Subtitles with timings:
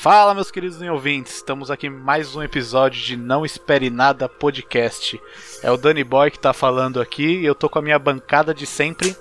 [0.00, 5.20] Fala, meus queridos ouvintes, estamos aqui em mais um episódio de Não Espere Nada Podcast.
[5.62, 8.54] É o Danny Boy que tá falando aqui e eu tô com a minha bancada
[8.54, 9.14] de sempre,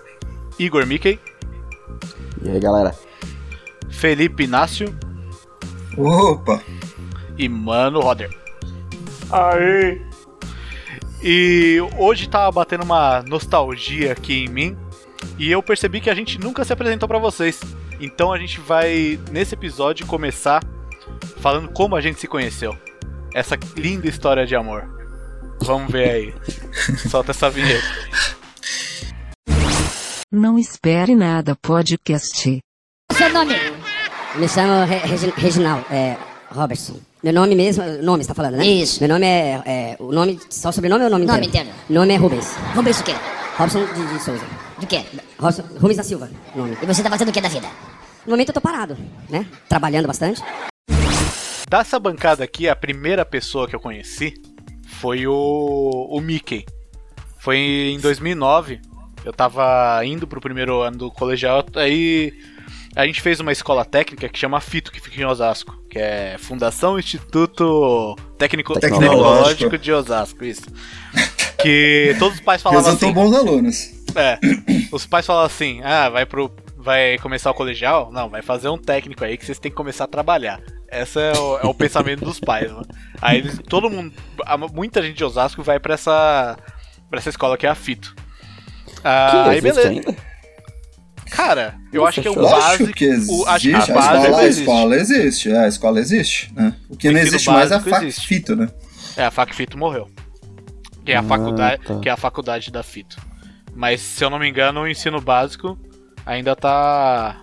[0.57, 1.19] Igor Mickey.
[2.41, 2.95] E aí, galera?
[3.89, 4.97] Felipe Inácio.
[5.97, 6.63] Opa!
[7.37, 8.33] E Mano Roder.
[9.29, 10.01] Aê!
[11.21, 14.77] E hoje tava batendo uma nostalgia aqui em mim
[15.37, 17.59] e eu percebi que a gente nunca se apresentou para vocês.
[17.99, 20.63] Então a gente vai, nesse episódio, começar
[21.41, 22.77] falando como a gente se conheceu.
[23.33, 24.87] Essa linda história de amor.
[25.61, 26.33] Vamos ver aí.
[27.09, 27.83] Solta essa vinheta.
[30.31, 32.59] Não espere nada, podcast.
[33.11, 33.55] Seu nome?
[34.35, 36.15] Me chamo Re Regi Reginaldo, é,
[36.51, 36.99] Robertson.
[37.21, 38.65] Meu nome mesmo, nome você tá falando, né?
[38.65, 38.99] Isso.
[39.01, 41.67] Meu nome é, é o nome, só o sobrenome ou o nome Nome inteiro?
[41.67, 41.79] inteiro.
[41.89, 42.55] Nome é Rubens.
[42.75, 43.13] Rubens o quê?
[43.57, 44.45] Robson de, de Souza.
[44.79, 45.03] Do quê?
[45.37, 46.77] Robson, Rubens da Silva, nome.
[46.81, 47.67] E você tá fazendo o que da vida?
[48.25, 48.97] No momento eu tô parado,
[49.29, 49.45] né?
[49.67, 50.41] Trabalhando bastante.
[51.69, 54.33] Dessa bancada aqui, a primeira pessoa que eu conheci
[54.99, 56.65] foi o, o Mickey.
[57.39, 58.81] Foi em 2009.
[59.25, 62.33] Eu tava indo pro primeiro ano do colegial, aí
[62.95, 66.37] a gente fez uma escola técnica que chama FITO, que fica em Osasco, que é
[66.39, 69.09] Fundação Instituto Técnico Tecnológico.
[69.09, 70.65] Tecnológico de Osasco, isso.
[71.61, 73.11] Que todos os pais falavam assim.
[73.11, 73.98] bons alunos.
[74.19, 74.39] É.
[74.91, 76.51] Os pais falam assim: ah, vai pro.
[76.77, 78.09] Vai começar o colegial?
[78.11, 80.61] Não, vai fazer um técnico aí que vocês têm que começar a trabalhar.
[80.91, 82.87] Esse é o, é o pensamento dos pais, mano.
[83.21, 84.13] Aí eles, todo mundo.
[84.45, 86.57] a- Muita gente de Osasco vai pra essa.
[87.09, 88.15] pra essa escola que é a Fito.
[89.03, 89.89] Ah, Que aí beleza.
[89.89, 90.15] ainda?
[91.29, 92.93] Cara, eu Nossa, acho que é o básico.
[92.93, 93.31] que existe.
[93.33, 94.59] o, acho que a, a base escola, a existe.
[94.61, 95.51] escola existe.
[95.51, 96.53] É, a escola existe.
[96.55, 96.75] né?
[96.89, 98.27] O que O não existe mais é a básico fac existe.
[98.27, 98.67] fito, né?
[99.15, 100.09] É, a Fac Fito morreu.
[101.05, 101.99] Que é a Ah, faculdade, tá.
[101.99, 103.17] que é a faculdade da Fito.
[103.79, 105.79] Mas se eu não me engano, o ensino básico
[106.25, 107.39] ainda tá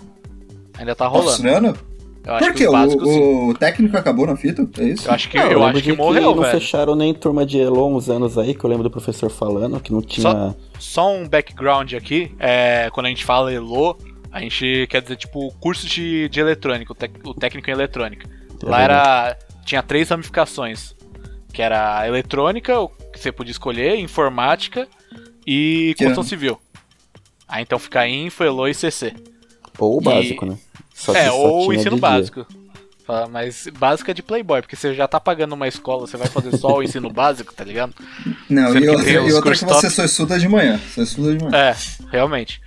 [0.77, 1.31] ainda tá Tá rolando.
[1.31, 1.79] funcionando?
[2.27, 3.05] Eu acho Por que o básico.
[3.09, 4.69] O, o técnico acabou na fita?
[4.79, 5.09] É isso?
[5.09, 6.61] Eu acho que Não, eu lembro acho que de morreu, não velho.
[6.61, 9.91] fecharam nem turma de Elon uns anos aí, que eu lembro do professor falando, que
[9.93, 10.31] não tinha...
[10.31, 13.97] Só- Só um background aqui, é, quando a gente fala ELO,
[14.31, 18.29] a gente quer dizer tipo curso de, de eletrônica, o, tec- o técnico em eletrônica.
[18.63, 20.95] Lá era tinha três ramificações,
[21.53, 24.87] que era a eletrônica, o que você podia escolher, informática
[25.47, 26.29] e Que construção ano?
[26.29, 26.61] civil.
[27.49, 29.15] Aí então fica Info, ELO e CC.
[29.79, 30.59] Ou o E- básico, né?
[30.95, 32.01] Só que é, ou o ensino dia.
[32.01, 32.47] básico.
[33.07, 36.27] Fala, Mas básico é de Playboy, porque você já tá pagando uma escola, você vai
[36.27, 37.95] fazer só o ensino básico, tá ligado?
[38.51, 39.91] Não, Sendo e que outra, e que você top.
[39.91, 40.81] só estuda de manhã.
[40.93, 41.57] Você estuda de manhã.
[41.57, 41.77] É,
[42.11, 42.61] realmente.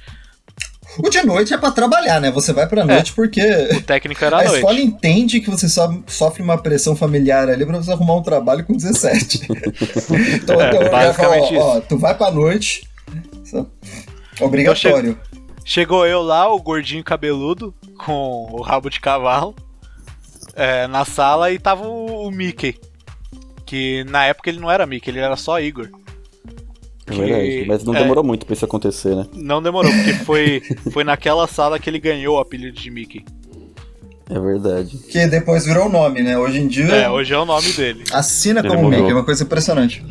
[0.97, 2.31] O de noite é pra trabalhar, né?
[2.31, 3.41] Você vai pra noite porque
[3.73, 4.55] O técnico era a noite.
[4.57, 8.65] escola entende que você só sofre uma pressão familiar ali pra você arrumar um trabalho
[8.65, 9.47] com 17.
[10.35, 12.87] então, É, então, basicamente falo, ó, ó, tu vai pra noite.
[14.41, 15.17] Obrigatório.
[15.63, 17.73] Chegou eu lá, o gordinho cabeludo,
[18.03, 19.55] com o rabo de cavalo,
[20.55, 22.75] é, na sala e tava o, o Mickey.
[23.65, 25.87] Que na época ele não era Mickey, ele era só Igor.
[27.11, 27.65] É verdade.
[27.67, 27.99] Mas não é.
[28.01, 29.25] demorou muito pra isso acontecer, né?
[29.33, 30.61] Não demorou, porque foi,
[30.91, 33.23] foi naquela sala que ele ganhou o apelido de Mickey.
[34.29, 34.95] É verdade.
[35.09, 36.37] Que depois virou o nome, né?
[36.37, 36.85] Hoje em dia.
[36.85, 38.03] É, hoje é o nome dele.
[38.13, 38.99] Assina Ele como mudou.
[38.99, 40.05] Mickey, é uma coisa impressionante.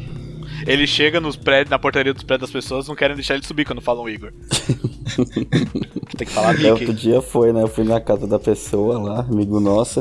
[0.67, 3.65] Ele chega nos prédios, na portaria dos prédios das pessoas, não querem deixar ele subir
[3.65, 4.33] quando falam Igor.
[6.19, 7.01] Tem que falar É, outro Mickey.
[7.01, 7.63] dia foi, né?
[7.63, 10.01] Eu fui na casa da pessoa lá, amigo nosso.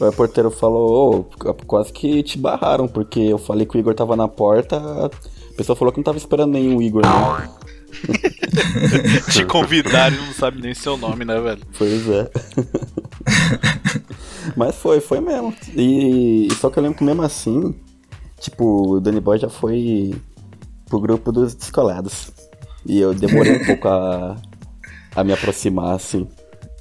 [0.00, 3.94] Aí o porteiro falou, ô, quase que te barraram, porque eu falei que o Igor
[3.94, 5.10] tava na porta.
[5.54, 7.64] A pessoa falou que não tava esperando nenhum Igor, não.
[9.30, 11.62] Te convidar e não sabe nem seu nome, né, velho?
[11.78, 12.28] Pois é.
[14.56, 15.54] Mas foi, foi mesmo.
[15.76, 17.72] E só que eu lembro que mesmo assim,
[18.40, 20.14] tipo, o Danny Boy já foi
[20.86, 22.32] pro grupo dos descolados.
[22.84, 24.36] E eu demorei um pouco a,
[25.14, 26.28] a me aproximar, assim.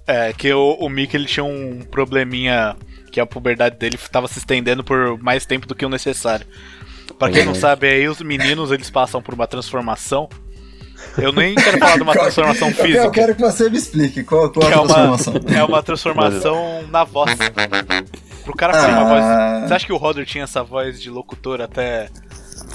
[0.07, 2.75] É, que o, o Mickey ele tinha um probleminha
[3.11, 6.47] que a puberdade dele tava se estendendo por mais tempo do que o necessário.
[7.19, 7.59] Pra quem não Uhum.
[7.59, 10.27] sabe, aí os meninos eles passam por uma transformação.
[11.17, 13.03] Eu nem quero falar de uma transformação física.
[13.03, 15.33] Eu quero que você me explique qual, qual que a é uma, transformação.
[15.55, 17.31] é uma transformação na voz.
[18.43, 19.03] Pro cara uma Ah.
[19.59, 19.67] voz.
[19.69, 22.09] Você acha que o Roder tinha essa voz de locutor até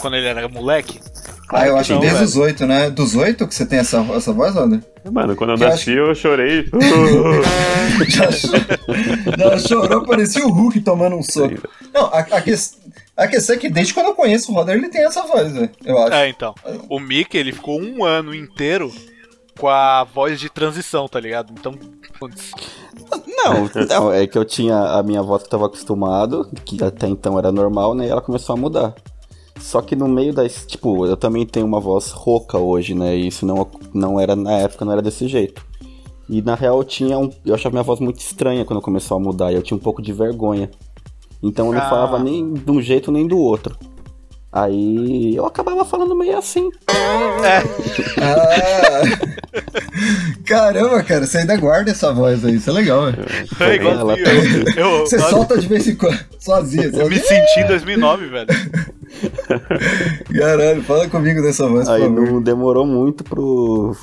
[0.00, 1.00] quando ele era moleque?
[1.50, 2.28] Ah, eu acho que não, desde velho.
[2.28, 2.90] os oito, né?
[2.90, 4.80] Dos oito que você tem essa, essa voz, Wander?
[5.10, 6.68] Mano, quando eu Que eu nasci eu chorei.
[8.08, 8.48] Já, cho-
[9.38, 11.56] já chorou, parecia o Hulk tomando um soco.
[11.92, 12.78] Não, a, a, ques-
[13.18, 15.70] a questão é que desde quando eu conheço o Roder, ele tem essa voz, velho.
[15.84, 16.14] Eu acho.
[16.14, 16.54] É, então.
[16.88, 18.92] O Mickey, ele ficou um ano inteiro
[19.58, 21.52] com a voz de transição, tá ligado?
[21.52, 21.74] Então,
[23.26, 27.08] Não, não, é que eu tinha a minha voz que eu tava acostumado, que até
[27.08, 28.06] então era normal, né?
[28.06, 28.94] E ela começou a mudar.
[29.58, 30.64] Só que no meio das.
[30.64, 33.16] Tipo, eu também tenho uma voz rouca hoje, né?
[33.16, 35.66] E isso não, não era na época, não era desse jeito.
[36.28, 37.30] E na real eu tinha um.
[37.44, 40.00] Eu achava minha voz muito estranha quando começou a mudar, e eu tinha um pouco
[40.00, 40.70] de vergonha.
[41.42, 41.88] Então eu não Ah.
[41.88, 43.76] falava nem de um jeito nem do outro.
[44.50, 46.70] Aí eu acabava falando meio assim.
[46.88, 47.62] Ah!
[50.46, 53.24] Caramba, cara, você ainda guarda essa voz aí, isso é legal, velho.
[53.60, 54.00] É igualzinho.
[54.00, 54.80] ela tá eu, aqui.
[54.80, 57.40] eu, Você nossa, solta de vez em quando, sozinho, eu me sozinho.
[57.46, 58.46] senti em 2009, velho.
[60.38, 62.20] Caralho, fala comigo dessa voz, por Aí favor.
[62.32, 63.94] não demorou muito pro.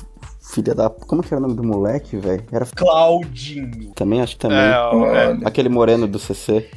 [0.54, 0.90] Filha da.
[0.90, 2.44] Como que era o nome do moleque, velho?
[2.52, 2.66] Era.
[2.68, 3.92] Claudinho.
[3.96, 4.58] Também, acho que também.
[4.60, 5.40] É, é, Olha.
[5.44, 6.70] Aquele moreno do CC.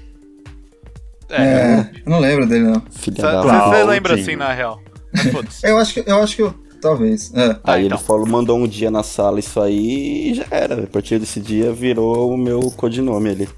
[1.30, 1.42] É.
[1.42, 2.82] É, eu não lembro dele, não.
[2.90, 3.42] Filha Você da.
[3.42, 3.86] Claudinho.
[3.86, 4.80] lembra assim, na real.
[5.12, 5.62] Mas.
[5.64, 6.54] Eu acho que eu acho que eu.
[6.80, 7.32] Talvez.
[7.34, 7.58] É.
[7.64, 7.98] Ah, Aí então.
[7.98, 10.84] ele falou, mandou um dia na sala isso aí e já era.
[10.84, 13.48] A partir desse dia virou o meu codinome ali.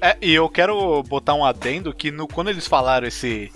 [0.00, 3.50] É, e eu quero botar um adendo que no, quando eles falaram esse,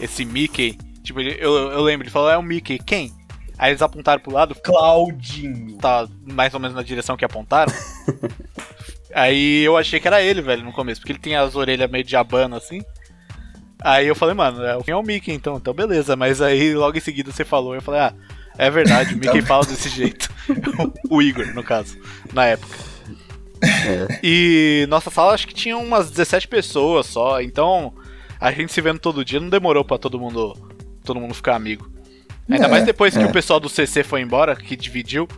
[0.00, 3.12] esse Mickey, tipo, eu, eu lembro, ele falou, é o Mickey, quem?
[3.58, 5.76] Aí eles apontaram pro lado, Claudinho.
[5.78, 7.72] tá mais ou menos na direção que apontaram.
[9.14, 12.04] Aí eu achei que era ele, velho, no começo, porque ele tinha as orelhas meio
[12.04, 12.80] de abano assim.
[13.84, 15.56] Aí eu falei, mano, é, quem é o Mickey então?
[15.56, 18.14] Então beleza, mas aí logo em seguida você falou, eu falei, ah,
[18.56, 20.30] é verdade, o Mickey fala desse jeito.
[21.10, 21.98] o Igor, no caso,
[22.32, 22.76] na época.
[24.22, 27.94] E nossa sala acho que tinha umas 17 pessoas só, então
[28.40, 30.56] a gente se vendo todo dia não demorou pra todo mundo
[31.04, 31.90] todo mundo ficar amigo.
[32.48, 33.26] Ainda É, mais depois que é.
[33.26, 35.28] o pessoal do CC foi embora, que dividiu.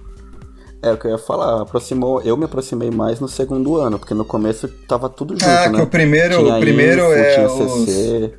[0.88, 4.12] É o que eu ia falar, aproximou, eu me aproximei mais no segundo ano, porque
[4.14, 5.78] no começo tava tudo junto, Ah, né?
[5.78, 7.84] que o primeiro, Tinha o primeiro info, é tinha os...
[7.86, 8.34] CC.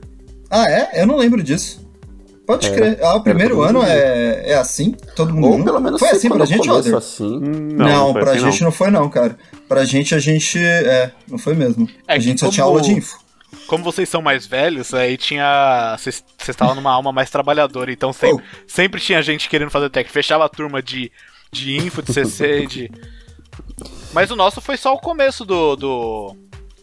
[0.50, 1.02] Ah, é?
[1.02, 1.84] Eu não lembro disso.
[2.46, 2.76] Pode Era.
[2.76, 3.00] crer.
[3.04, 4.92] Ah, o primeiro ano é, é assim?
[5.16, 6.94] Todo mundo Ou pelo menos Foi assim pra gente, Roder?
[6.96, 7.38] assim.
[7.38, 8.72] Hum, Não, Não, foi pra assim, gente não.
[8.72, 9.36] foi não, cara.
[9.68, 10.60] Pra gente a gente.
[10.64, 11.90] É, não foi mesmo.
[12.08, 13.18] É a gente só como- tinha aula de info.
[13.66, 15.96] Como vocês são mais velhos, aí tinha.
[15.98, 20.08] Vocês vocês estavam numa alma mais trabalhadora, então sempre, sempre tinha gente querendo fazer tech.
[20.12, 21.12] Fechava a turma de,
[21.64, 22.92] de info, de CC, de.
[24.14, 25.76] Mas o nosso foi só o começo do.
[25.76, 26.38] do,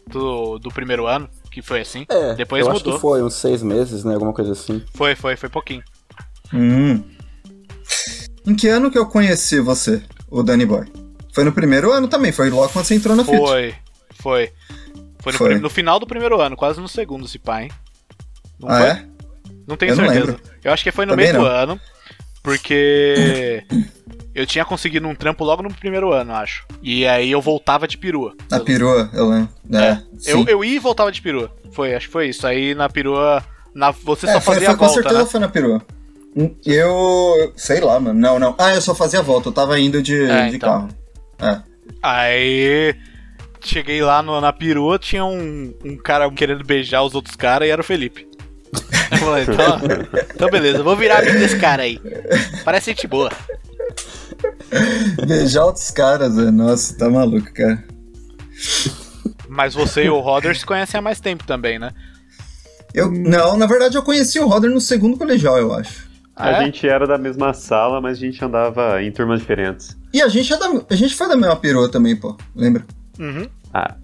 [0.08, 2.04] do, do primeiro ano, que foi assim.
[2.08, 2.94] É, Depois eu acho mudou.
[2.94, 4.14] que foi uns seis meses, né?
[4.14, 4.82] Alguma coisa assim.
[4.94, 5.82] Foi, foi, foi pouquinho.
[6.52, 7.02] Hum.
[8.46, 10.86] Em que ano que eu conheci você, o Danny Boy?
[11.32, 13.36] Foi no primeiro ano também, foi logo quando você entrou na FIT.
[13.38, 13.74] Foi,
[14.20, 14.52] foi.
[15.20, 15.48] Foi no, Foi.
[15.50, 17.70] prim- no final do primeiro ano, quase no segundo, se pá, hein?
[18.58, 18.88] Não Ah, foi?
[18.88, 19.06] é?
[19.68, 20.26] Não tenho Eu não certeza.
[20.32, 20.42] lembro.
[20.64, 21.50] eu acho que foi no Também meio do não.
[21.56, 21.80] ano,
[22.42, 23.62] porque
[24.34, 26.64] eu tinha conseguido um trampo logo no primeiro ano, acho.
[26.82, 28.34] E aí eu voltava de perua.
[28.50, 29.48] Na perua, eu lembro.
[29.72, 31.50] É, É, eu, eu ia e voltava de perua.
[31.72, 32.46] Foi, acho que foi isso.
[32.46, 33.42] Aí na perua,
[33.74, 35.30] na, você É, só foi, fazia foi, a com volta, certeza né?
[35.30, 35.82] foi na perua.
[36.36, 37.52] Hum, Eu.
[37.56, 38.18] sei lá, mano.
[38.18, 38.54] Não, não.
[38.58, 40.68] Ah, eu só fazia a volta, eu tava indo de, É, de então.
[40.70, 40.88] carro.
[41.40, 41.60] É.
[42.02, 42.94] Aí
[43.60, 47.70] cheguei lá no- na perua, tinha um, um cara querendo beijar os outros caras e
[47.70, 48.26] era o Felipe.
[49.12, 49.78] Eu falei, então,
[50.34, 52.00] então beleza, vou virar amigo desse cara aí.
[52.64, 53.30] Parece gente boa.
[55.26, 56.52] Beijar outros caras, velho.
[56.52, 57.84] Nossa, tá maluco, cara.
[59.48, 61.92] Mas você e o Roder se conhecem há mais tempo também, né?
[62.94, 66.10] Eu, não, na verdade eu conheci o Roder no segundo colegial, eu acho.
[66.36, 66.64] Ah, A é?
[66.64, 69.96] gente era da mesma sala, mas a gente andava em turmas diferentes.
[70.12, 72.36] E a gente, é da, a gente foi da mesma perua também, pô.
[72.54, 72.84] Lembra?
[73.18, 73.46] Uhum.
[73.72, 73.94] Ah,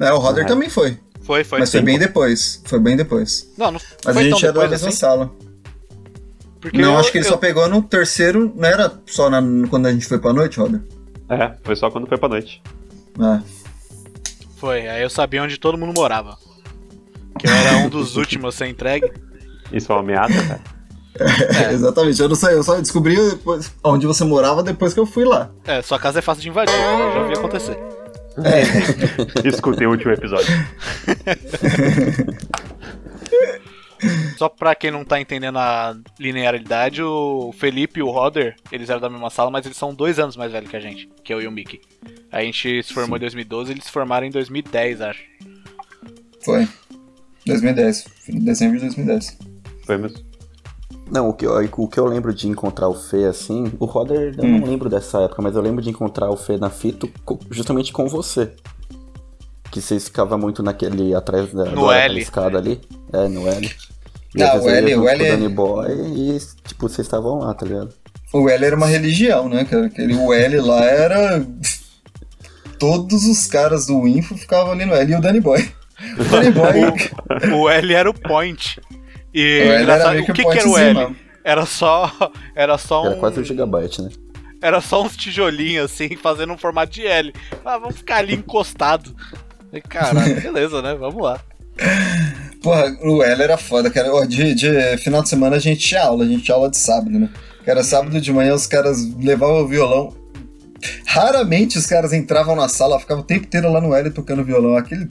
[0.00, 0.48] É, o Roder Ah.
[0.48, 0.98] também foi.
[1.22, 1.58] Foi, foi.
[1.58, 1.84] mas foi sim.
[1.86, 2.62] bem depois.
[2.64, 3.52] Foi bem depois.
[3.58, 4.96] Não, não Mas foi a gente tão é da mesma assim.
[4.96, 5.30] sala.
[6.60, 8.52] Porque não, eu- acho que ele eu- só pegou no terceiro.
[8.56, 10.80] Não era só na- quando a gente foi pra noite, Roder?
[11.28, 12.62] é, foi só quando foi pra noite.
[13.20, 13.40] É.
[14.56, 16.36] Foi, aí eu sabia onde todo mundo morava.
[17.38, 19.10] Que eu era um dos últimos a ser entregue.
[19.72, 20.78] Isso é uma ameaça, cara.
[21.72, 25.24] Exatamente, eu não sei, eu só descobri depois onde você morava depois que eu fui
[25.24, 25.50] lá.
[25.66, 27.76] É, sua casa é fácil de invadir, eu já vi acontecer.
[29.44, 30.46] Escutei o último episódio.
[34.36, 39.00] Só pra quem não tá entendendo a linearidade, o Felipe e o Roder, eles eram
[39.00, 41.40] da mesma sala, mas eles são dois anos mais velhos que a gente, que eu
[41.42, 41.80] e o Mickey.
[42.30, 45.22] A gente se formou em 2012, eles se formaram em 2010, acho.
[46.44, 46.68] Foi.
[47.46, 48.04] 2010.
[48.28, 49.38] Dezembro de 2010.
[49.84, 50.18] Foi mesmo.
[51.10, 54.34] Não, o que, eu, o que eu lembro de encontrar o Fê assim, o Roder,
[54.36, 54.58] eu Hum.
[54.60, 57.92] não lembro dessa época, mas eu lembro de encontrar o Fê na fita co- justamente
[57.92, 58.52] com você.
[59.70, 62.20] Que vocês ficavam muito naquele, atrás da, No da L.
[62.20, 62.78] escada ali.
[63.12, 63.70] É, no L.
[64.34, 67.64] E Ah, o L- o L- é- Danny Boy e, tipo, vocês estavam lá, tá
[67.66, 67.92] ligado?
[68.32, 69.86] O L era uma religião, né, cara?
[69.86, 71.46] Aquele, o L lá era.
[72.78, 75.68] Todos os caras do Info ficavam ali no L e o Danny Boy.
[76.18, 77.52] O Danny Boy.
[77.58, 78.80] O L era o point.
[79.34, 81.16] E O L era o que que, o que era o L?
[81.42, 82.12] Era só.
[82.54, 83.06] Era só um.
[83.06, 84.10] Era quase um gigabyte, né?
[84.60, 87.32] Era só uns tijolinhos assim, fazendo um formato de L.
[87.64, 89.14] Ah, vamos ficar ali encostado.
[89.88, 90.94] Caralho, beleza, né?
[90.94, 91.40] Vamos lá.
[92.62, 94.26] Porra, o L era foda, cara.
[94.26, 97.10] De, de final de semana a gente tinha aula, a gente tinha aula de sábado,
[97.18, 97.28] né?
[97.64, 100.14] Que era sábado de manhã, os caras levavam o violão.
[101.06, 104.76] Raramente os caras entravam na sala, ficavam o tempo inteiro lá no L tocando violão.
[104.76, 105.08] Aquele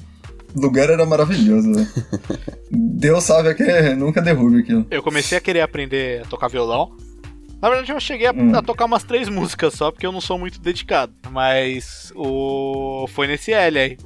[0.56, 1.88] lugar era maravilhoso, né?
[2.72, 3.64] Deus sabe que
[3.96, 4.86] nunca derrube aquilo.
[4.90, 6.96] Eu comecei a querer aprender a tocar violão.
[7.62, 8.56] Na verdade, eu cheguei a, Hum.
[8.56, 11.12] a tocar umas três músicas só, porque eu não sou muito dedicado.
[11.32, 13.98] Mas o foi nesse L aí.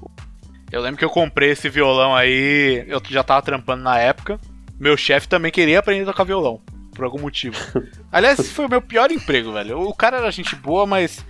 [0.72, 4.40] Eu lembro que eu comprei esse violão aí, eu já tava trampando na época.
[4.80, 6.62] Meu chefe também queria aprender a tocar violão,
[6.96, 7.56] por algum motivo.
[8.12, 9.80] Aliás, esse foi o meu pior emprego, velho.
[9.82, 11.24] O cara era gente boa, mas.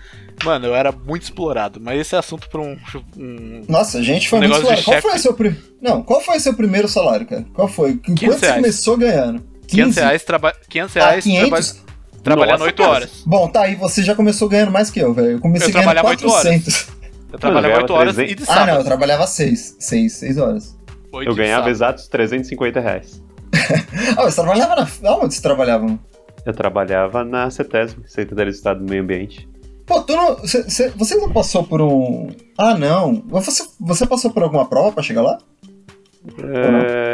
[0.44, 1.80] Mano, eu era muito explorado.
[1.82, 2.78] Mas esse é assunto pra um.
[3.18, 4.84] um Nossa, a gente foi Um muito salário.
[4.84, 5.56] Qual foi o seu prim...
[5.82, 7.46] Não, qual foi seu primeiro salário, cara?
[7.54, 7.94] Qual foi?
[7.98, 9.44] Quanto 500 você começou ganhando?
[9.68, 11.50] 500 reais, traba 500 Ah, reais 500?
[11.50, 11.86] traba-
[12.24, 12.90] trabalhando Nossa, 8 cara.
[12.90, 13.24] horas.
[13.26, 15.32] Bom, tá aí, você já começou ganhando mais que eu, velho.
[15.32, 16.88] Eu comecei Eu ganhando trabalhava oito horas.
[17.32, 17.34] 400.
[17.34, 18.32] Eu trabalhava ganhava 8 horas 300.
[18.32, 18.86] e de Ah, não, eu sábado.
[18.86, 19.76] trabalhava 6.
[19.80, 20.78] 6, 6 horas.
[21.14, 21.72] Oito Eu de ganhava sábado.
[21.72, 23.22] exatos 350 reais.
[24.18, 25.16] Ah, você trabalhava na...
[25.18, 26.00] Onde você trabalhava?
[26.46, 29.48] Eu trabalhava na CETESB, Secretaria de Estado do Meio Ambiente.
[29.86, 30.36] Pô, tu não...
[30.38, 32.30] Você, você- você não passou por um...
[32.58, 33.24] Ah, não.
[33.28, 35.38] Você, você passou por alguma prova pra chegar lá?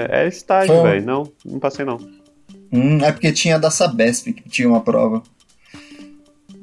[0.10, 1.06] É, é estágio, um- velho.
[1.06, 1.98] Não, não passei não.
[2.72, 5.24] Hum, é porque tinha da Sabesp que tinha uma prova.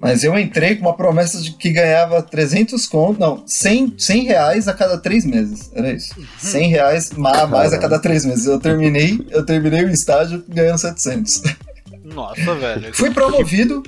[0.05, 4.69] Mas eu entrei com uma promessa de que ganhava 300 conto, não, 100, 100 reais
[4.69, 6.15] a cada três meses, era isso.
[6.39, 8.45] 100 reais ma- mais a cada três meses.
[8.47, 11.43] Eu terminei, eu terminei o estágio ganhando 700.
[12.05, 12.95] Nossa, velho.
[12.95, 13.83] Fui promovido,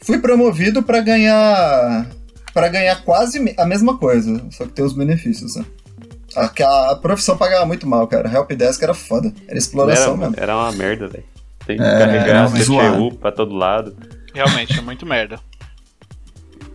[0.00, 2.06] fui promovido para ganhar,
[2.52, 5.64] para ganhar quase a mesma coisa, só que tem os benefícios, né?
[6.34, 8.28] A, que a- a profissão pagava muito mal, cara.
[8.28, 10.34] Helpdesk era foda, era exploração Era, mesmo.
[10.36, 11.24] era uma merda, velho.
[11.64, 12.48] Tem que É, carregar a.
[12.48, 13.96] CPU pra todo lado.
[14.34, 15.38] Realmente, é muito merda.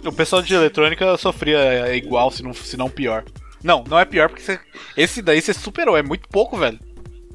[0.05, 3.25] O pessoal de eletrônica sofria igual, se não, se não pior.
[3.61, 4.59] Não, não é pior porque você-
[4.95, 6.79] esse daí você superou, é muito pouco, velho.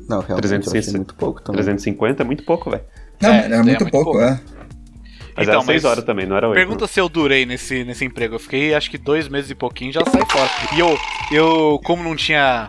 [0.09, 0.97] Não, realmente 360.
[0.99, 1.63] muito pouco também.
[1.63, 2.85] 350 é muito pouco, velho.
[3.21, 4.21] Não, É, era isso daí é muito muito pouco, pouco.
[4.21, 4.41] é.
[5.37, 6.57] Mas Então, era 6 mas horas também, não era 8.
[6.57, 8.37] Pergunta se eu durei nesse, nesse emprego.
[8.37, 10.49] Eu fiquei acho que dois meses e pouquinho já saí fora.
[10.75, 10.97] E eu,
[11.33, 12.69] eu, como não tinha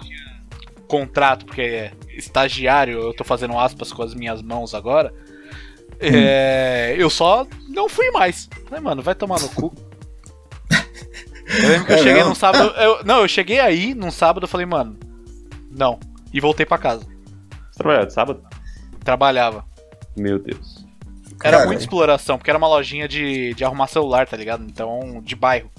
[0.87, 5.13] contrato, porque é estagiário, eu tô fazendo aspas com as minhas mãos agora.
[5.99, 8.49] É, eu só não fui mais.
[8.67, 9.73] Falei, mano, vai tomar no cu.
[11.61, 12.29] Eu lembro que eu É cheguei mesmo?
[12.29, 12.73] num sábado.
[12.77, 14.97] eu- não, eu cheguei aí num sábado eu falei, mano,
[15.71, 15.99] não.
[16.33, 17.05] E voltei pra casa.
[17.71, 18.43] Você trabalhava de sábado?
[19.03, 19.65] Trabalhava.
[20.17, 20.83] Meu Deus.
[21.43, 24.63] Era Cara, muita exploração, porque era uma lojinha de, de arrumar celular, tá ligado?
[24.63, 25.69] Então, de bairro.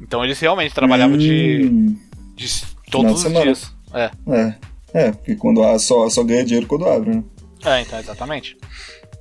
[0.00, 1.96] Então eles realmente trabalhavam de, Hum,
[2.34, 3.42] de Final todos de os semana.
[3.44, 3.74] dias.
[3.92, 4.54] É, É,
[4.94, 7.24] é, porque quando só, só ganha dinheiro quando abre, né?
[7.64, 8.56] é, então, exatamente.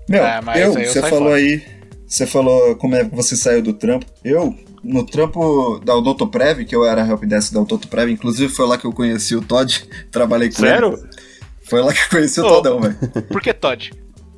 [0.08, 1.36] Meu, É, mas eu, isso aí eu você falou fora.
[1.36, 1.64] aí,
[2.08, 4.06] você falou como é que você saiu do trampo.
[4.24, 8.86] Eu, no trampo da Odontoprev, que eu era helpdesk da Odontoprev, inclusive foi lá que
[8.86, 10.72] eu conheci o Todd, trabalhei com ele.
[10.72, 11.10] Sério?
[11.64, 12.50] Foi lá que eu conheci o Ô.
[12.50, 12.96] Todão, velho.
[13.30, 13.92] Por que Todd?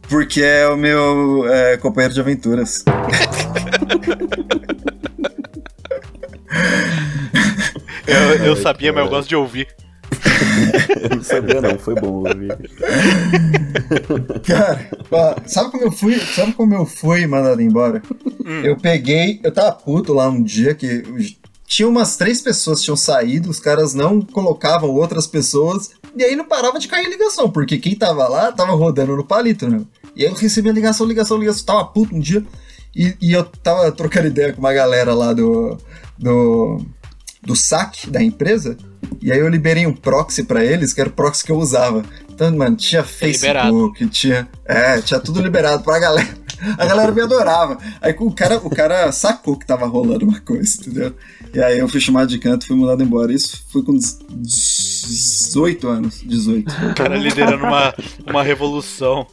[0.07, 2.85] Porque é o meu é, companheiro de aventuras.
[8.07, 9.67] Eu, eu sabia, mas eu gosto de ouvir.
[11.01, 12.57] Eu não sabia não, foi bom ouvir.
[14.45, 16.19] Cara, ó, sabe como eu fui?
[16.19, 18.01] Sabe como eu fui mandado embora?
[18.45, 18.61] Hum.
[18.63, 21.03] Eu peguei, eu tava puto lá um dia que
[21.65, 26.35] tinha umas três pessoas que tinham saído, os caras não colocavam outras pessoas, e aí
[26.35, 29.81] não parava de cair ligação, porque quem tava lá tava rodando no palito, né?
[30.15, 32.43] E aí eu recebia ligação, ligação, ligação, tava puto um dia,
[32.97, 35.77] e, e eu tava trocando ideia com uma galera lá do.
[36.17, 36.81] do.
[37.47, 38.75] Do saque da empresa,
[39.21, 42.03] e aí eu liberei um proxy pra eles, que era o proxy que eu usava.
[42.29, 44.47] Então, mano, tinha Facebook, tinha.
[44.65, 46.27] É, tinha tudo liberado pra galera.
[46.77, 47.77] A galera me adorava.
[48.01, 51.15] Aí o cara, o cara sacou que tava rolando uma coisa, entendeu?
[51.53, 53.31] E aí eu fui chamado de canto fui mandado embora.
[53.31, 56.21] Isso foi com 18 anos.
[56.25, 56.71] 18.
[56.91, 57.93] O cara liderando uma,
[58.27, 59.25] uma revolução.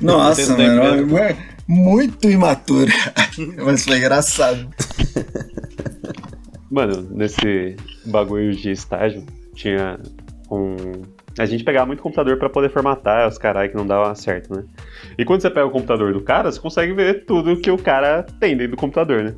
[0.00, 1.18] Nossa, mano.
[1.18, 2.92] é Muito imaturo.
[3.62, 4.68] Mas foi engraçado.
[6.72, 7.76] Mano, nesse
[8.06, 9.22] bagulho de estágio,
[9.54, 10.00] tinha
[10.50, 11.02] um.
[11.38, 14.64] A gente pegava muito computador pra poder formatar os caras que não davam certo, né?
[15.18, 18.22] E quando você pega o computador do cara, você consegue ver tudo que o cara
[18.40, 19.34] tem dentro do computador, né?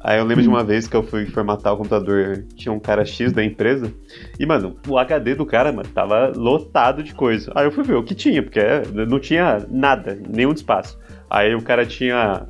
[0.00, 3.04] Aí eu lembro de uma vez que eu fui formatar o computador, tinha um cara
[3.04, 3.92] X da empresa,
[4.38, 7.50] e, mano, o HD do cara, mano, tava lotado de coisa.
[7.56, 8.60] Aí eu fui ver o que tinha, porque
[9.08, 10.96] não tinha nada, nenhum espaço.
[11.28, 12.46] Aí o cara tinha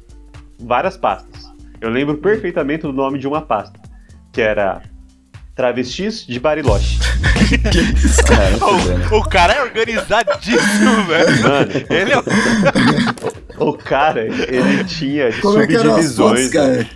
[0.60, 1.50] várias pastas.
[1.80, 3.77] Eu lembro perfeitamente do nome de uma pasta,
[4.38, 4.82] que era
[5.56, 7.00] Travestis de Bariloche.
[8.24, 9.10] Cara?
[9.12, 11.42] O, o cara é organizadíssimo, velho.
[11.42, 16.50] Mano, Ele é o o cara, ele tinha Como é subdivisões.
[16.50, 16.88] cara?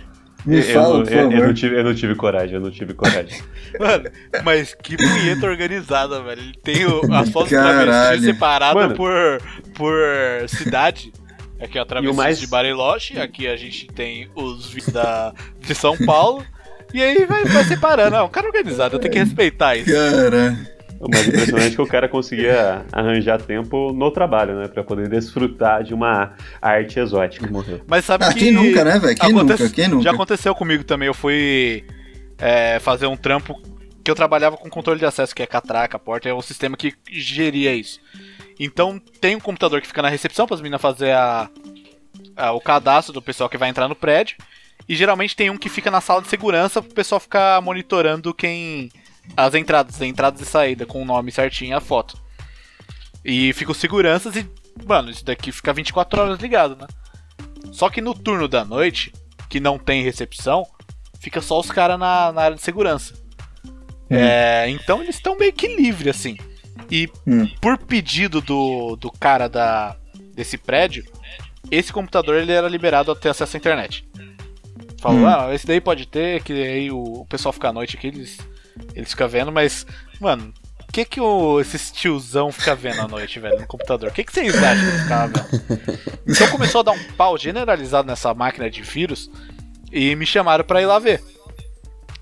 [0.45, 1.47] Me eu, fala, não, por eu- eu favor.
[1.47, 3.41] não tive, eu não tive coragem, eu não tive coragem.
[3.77, 4.09] Mano,
[4.45, 6.41] mas que punheta organizada, velho.
[6.41, 7.85] Ele tem o, as fotos do Caralho.
[7.91, 9.41] travesti separadas por,
[9.75, 9.93] por
[10.47, 11.11] cidade.
[11.59, 15.75] Aqui é a o Travessia mais- de Bariloche, aqui a gente tem os da, de
[15.75, 16.45] São Paulo.
[16.93, 18.15] E aí vai, vai separando.
[18.15, 19.91] É um cara organizado, eu tenho que respeitar isso.
[19.91, 20.57] Cara.
[20.99, 24.67] O mais impressionante é que o cara conseguia arranjar tempo no trabalho, né?
[24.69, 27.45] Pra poder desfrutar de uma arte exótica.
[27.51, 27.81] Morreu.
[27.87, 28.39] Mas sabe Ah, que.
[28.39, 29.15] quem nunca, né, velho?
[29.17, 29.69] Quem nunca?
[29.69, 30.03] Quem nunca?
[30.03, 31.07] Já aconteceu comigo também.
[31.07, 31.83] Eu fui
[32.37, 33.61] é, fazer um trampo
[34.01, 36.93] que eu trabalhava com controle de acesso, que é catraca, porta, é o sistema que
[37.11, 37.99] geria isso.
[38.57, 41.49] Então tem um computador que fica na recepção para as meninas fazer a,
[42.37, 44.37] a- o cadastro do pessoal que vai entrar no prédio.
[44.87, 48.91] E geralmente tem um que fica na sala de segurança pro pessoal ficar monitorando quem.
[49.37, 52.17] As entradas, entradas e saída, com o nome certinho e a foto.
[53.23, 54.45] E fica os seguranças e,
[54.85, 56.87] mano, isso daqui fica 24 horas ligado, né?
[57.71, 59.13] Só que no turno da noite,
[59.49, 60.65] que não tem recepção,
[61.19, 63.13] fica só os caras na, na área de segurança.
[64.09, 66.37] É, então eles estão meio que livres, assim.
[66.91, 67.47] E Hum.
[67.61, 69.95] por pedido do, do cara da,
[70.35, 71.05] desse prédio,
[71.71, 74.07] esse computador ele era liberado a ter acesso à internet.
[75.03, 75.27] Falou, Hum.
[75.27, 78.37] ah, esse daí pode ter, que aí o, pessoal fica à noite aqui, eles,
[78.95, 79.85] eles ficam vendo, mas,
[80.17, 80.53] mano,
[80.87, 84.09] o que que o, esses tiozão fica vendo à noite, velho, no computador?
[84.09, 85.99] O que que vocês acham que eles ficavam vendo?
[86.25, 89.29] Então começou a dar um pau generalizado nessa máquina de vírus
[89.91, 91.21] e me chamaram pra ir lá ver.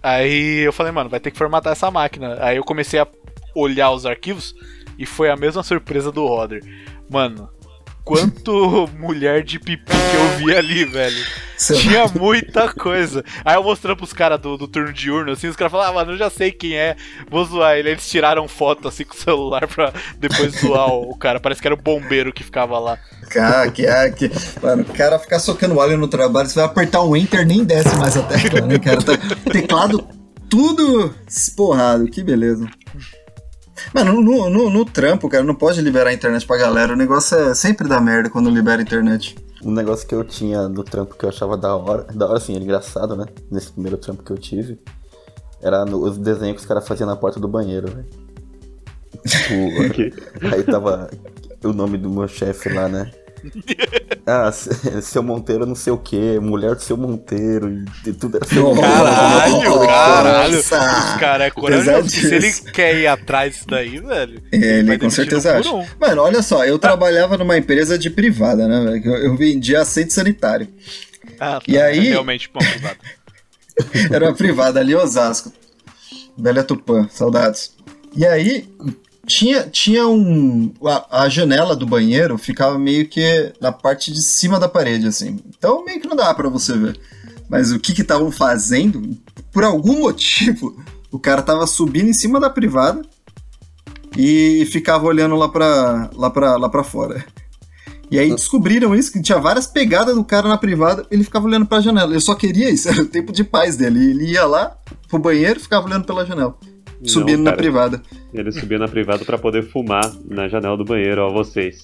[0.02, 2.36] Aí eu falei, mano, vai ter que formatar essa máquina.
[2.44, 3.08] Aí eu comecei a
[3.54, 4.56] olhar os arquivos
[4.98, 6.64] e foi a mesma surpresa do Roder.
[7.08, 7.48] Mano,
[8.04, 11.20] quanto mulher de pipi que eu vi ali, velho.
[11.20, 11.78] Lá.
[11.78, 13.24] Tinha muita coisa.
[13.46, 16.14] Aí eu mostrando pros caras do, do turno diurno, assim, os caras falaram, ah, mano,
[16.14, 16.96] eu já sei quem é,
[17.30, 17.92] vou zoar ele.
[17.92, 21.40] Eles tiraram foto assim com o celular pra depois zoar o, o cara.
[21.40, 22.98] Parece que era o bombeiro que ficava lá.
[23.30, 24.32] Cara, que, ah, que,
[24.62, 27.96] mano, o cara ficar socando óleo no trabalho, você vai apertar um enter, nem desce
[27.98, 29.02] mais a tecla, né, cara?
[29.02, 29.18] Tá,
[29.52, 30.08] teclado
[30.50, 32.68] tudo esporrado, que beleza.
[33.94, 36.94] Mano, no, no, no trampo, cara, não pode liberar a internet pra galera.
[36.94, 39.36] O negócio é sempre dá merda quando libera a internet.
[39.64, 42.56] Um negócio que eu tinha no trampo que eu achava da hora, da hora assim,
[42.56, 43.26] era engraçado, né?
[43.50, 44.80] Nesse primeiro trampo que eu tive,
[45.62, 48.08] era no- os desenhos que os caras faziam na porta do banheiro, velho.
[49.28, 49.54] Tipo,
[50.56, 51.10] aí tava
[51.64, 53.12] o nome do meu chefe lá, né?
[54.34, 54.70] Ah, se-
[55.02, 57.70] seu Monteiro não sei o que, mulher do seu Monteiro,
[58.06, 59.88] e, e tudo era seu Caralho, Nossa!
[59.88, 60.58] caralho.
[60.60, 62.10] Os caras é corajoso.
[62.10, 64.42] Se ele quer ir atrás disso daí, velho.
[64.52, 65.74] É, Ele com certeza um acha.
[65.74, 65.86] um.
[66.00, 69.06] Mano, olha só, eu trabalhava numa empresa de privada, né, velho?
[69.16, 70.68] Eu, eu vendia aceite sanitário.
[71.40, 71.62] Ah, tá.
[71.68, 72.98] E aí- Realmente, bom, privado.
[74.14, 75.52] Era uma privada ali em Osasco.
[76.38, 77.76] Velha Tupã, saudades.
[78.16, 78.70] E aí,
[79.26, 80.74] tinha, tinha um.
[80.84, 85.40] A, a janela do banheiro ficava meio que na parte de cima da parede, assim.
[85.48, 87.00] Então meio que não dava pra você ver.
[87.50, 89.18] Mas o que que estavam fazendo?
[89.52, 90.82] Por algum motivo,
[91.12, 93.02] o cara tava subindo em cima da privada
[94.18, 97.24] e ficava olhando lá pra, lá pra, lá pra fora.
[98.10, 101.66] E aí descobriram isso, que tinha várias pegadas do cara na privada, ele ficava olhando
[101.66, 102.12] pra janela.
[102.12, 104.12] Ele só queria isso, era o tempo de paz dele.
[104.12, 106.58] Ele ia lá pro banheiro e ficava olhando pela janela.
[107.04, 108.02] Subindo Não, na privada.
[108.34, 111.84] Ele subia na privada pra poder fumar na janela do banheiro, ó, vocês.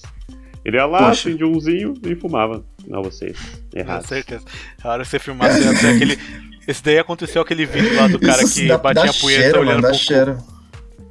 [0.64, 1.28] Ele ia lá, Poxa.
[1.28, 2.64] acendia umzinho e fumava.
[2.86, 3.36] Não, vocês.
[3.72, 4.06] Com Errado.
[4.06, 4.44] certeza.
[4.82, 6.18] A hora que você filmar, você ia ter aquele.
[6.66, 9.42] Esse daí aconteceu aquele vídeo lá do cara Isso que dá- batia dá a punheta
[9.42, 10.04] cheiro, olhando mano, pro cu.
[10.04, 10.38] cheiro.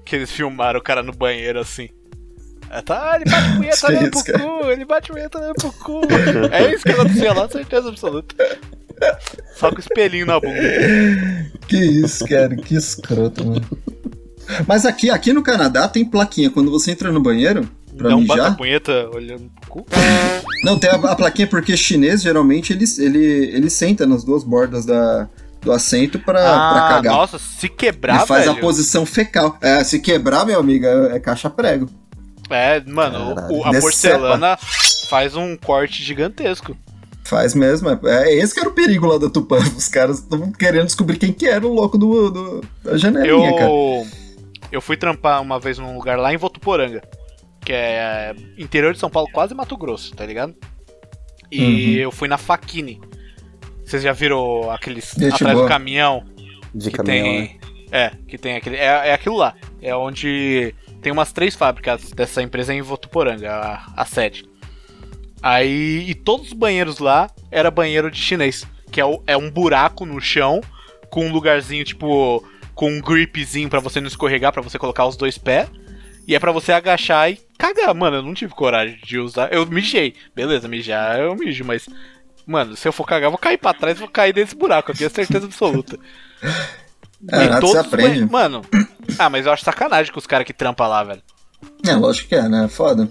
[0.06, 1.90] Que eles filmaram o cara no banheiro assim.
[2.70, 4.40] É, tá, ele bate punheta olhando pro cara?
[4.40, 6.02] cu, ele bate punheta olhando pro cu.
[6.52, 8.36] É isso que acontecia lá, certeza absoluta.
[9.56, 10.60] Só com o espelhinho na bunda.
[11.68, 13.77] Que isso, cara, que escroto, mano.
[14.68, 16.50] Mas aqui, aqui no Canadá tem plaquinha.
[16.50, 18.56] Quando você entra no banheiro pra Não mijar.
[18.56, 19.86] punheta olhando pro cu.
[20.64, 24.86] Não, tem a, a plaquinha porque chinês geralmente ele, ele, ele senta nas duas bordas
[24.86, 25.28] da,
[25.62, 27.14] do assento pra, pra Ah, cagar.
[27.14, 28.58] nossa, se quebrar, Ele faz velho.
[28.58, 29.58] a posição fecal.
[29.62, 31.90] É, se quebrar, meu amigo, é, é caixa prego.
[32.50, 33.56] É, mano, Caralho.
[33.56, 34.58] o- a porcelana
[35.10, 36.76] faz um corte gigantesco.
[37.26, 37.90] Faz mesmo.
[37.90, 39.58] É, é esse que era o perigo lá da Tupã.
[39.78, 43.70] Os caras estavam querendo descobrir quem que era o louco do, do- da janelinha, cara.
[44.72, 47.02] Eu, fui trampar uma vez num lugar lá em Votuporanga,
[47.64, 50.54] que é interior de São Paulo, quase Mato Grosso, tá ligado?
[51.52, 51.62] E
[51.96, 52.02] Uhum.
[52.04, 53.00] eu fui na Faquini.
[53.86, 55.66] Vocês já viram aqueles Gente atrás boa.
[55.66, 56.26] do caminhão
[56.76, 57.48] De que caminhão, né?
[57.48, 57.60] tem.
[57.90, 58.76] É, que tem aquele.
[58.76, 59.56] É, é aquilo lá.
[59.82, 64.44] É onde tem umas três fábricas dessa empresa em Votuporanga, a, a sede.
[65.42, 66.04] Aí.
[66.10, 68.66] E todos os banheiros lá era banheiro de chinês.
[68.92, 70.60] Que é, o- é um buraco no chão
[71.10, 72.44] com um lugarzinho, tipo.
[72.78, 75.68] Com um gripzinho pra você não escorregar, pra você colocar os dois pés.
[76.28, 77.94] E é pra você agachar e cagar.
[77.96, 79.52] Mano, eu não tive coragem de usar.
[79.52, 80.14] Eu mijei.
[80.36, 81.88] Beleza, mijar eu mijo, mas.
[82.46, 84.92] Mano, se eu for cagar, eu vou cair pra trás e vou cair nesse buraco
[84.92, 85.98] aqui, é certeza absoluta.
[87.32, 88.32] É, E todos aprende.
[88.32, 88.62] Mano,
[89.18, 91.24] ah, mas eu acho sacanagem com os caras que trampam lá, velho.
[91.84, 92.68] É, lógico que é, né?
[92.68, 93.10] Foda.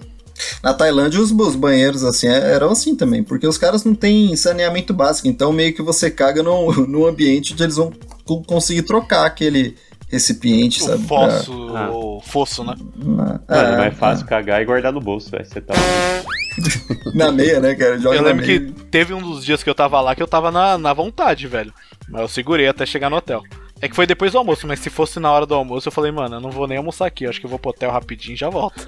[0.62, 4.34] Na Tailândia, os, os banheiros, assim, é- eram assim também, porque os caras não têm
[4.36, 7.92] saneamento básico, então meio que você caga num, num ambiente onde eles vão
[8.24, 9.76] co- conseguir trocar aquele
[10.08, 11.04] recipiente, O sabe?
[11.06, 11.90] fosso, Ah.
[11.90, 12.74] o fosso, né?
[12.76, 15.44] Pra- Mano, é é, mais fácil cagar e guardar no bolso, velho.
[15.44, 15.74] Você tá.
[17.14, 17.98] Na meia, né, cara?
[17.98, 20.26] Joga Eu na lembro que teve um dos dias que eu tava lá que eu
[20.26, 21.72] tava na, na vontade, velho.
[22.08, 23.42] Mas eu segurei até chegar no hotel.
[23.80, 26.10] É que foi depois do almoço, mas se fosse na hora do almoço, eu falei,
[26.10, 27.24] mano, eu não vou nem almoçar aqui.
[27.24, 28.86] Eu acho que eu vou pro hotel rapidinho e já volto.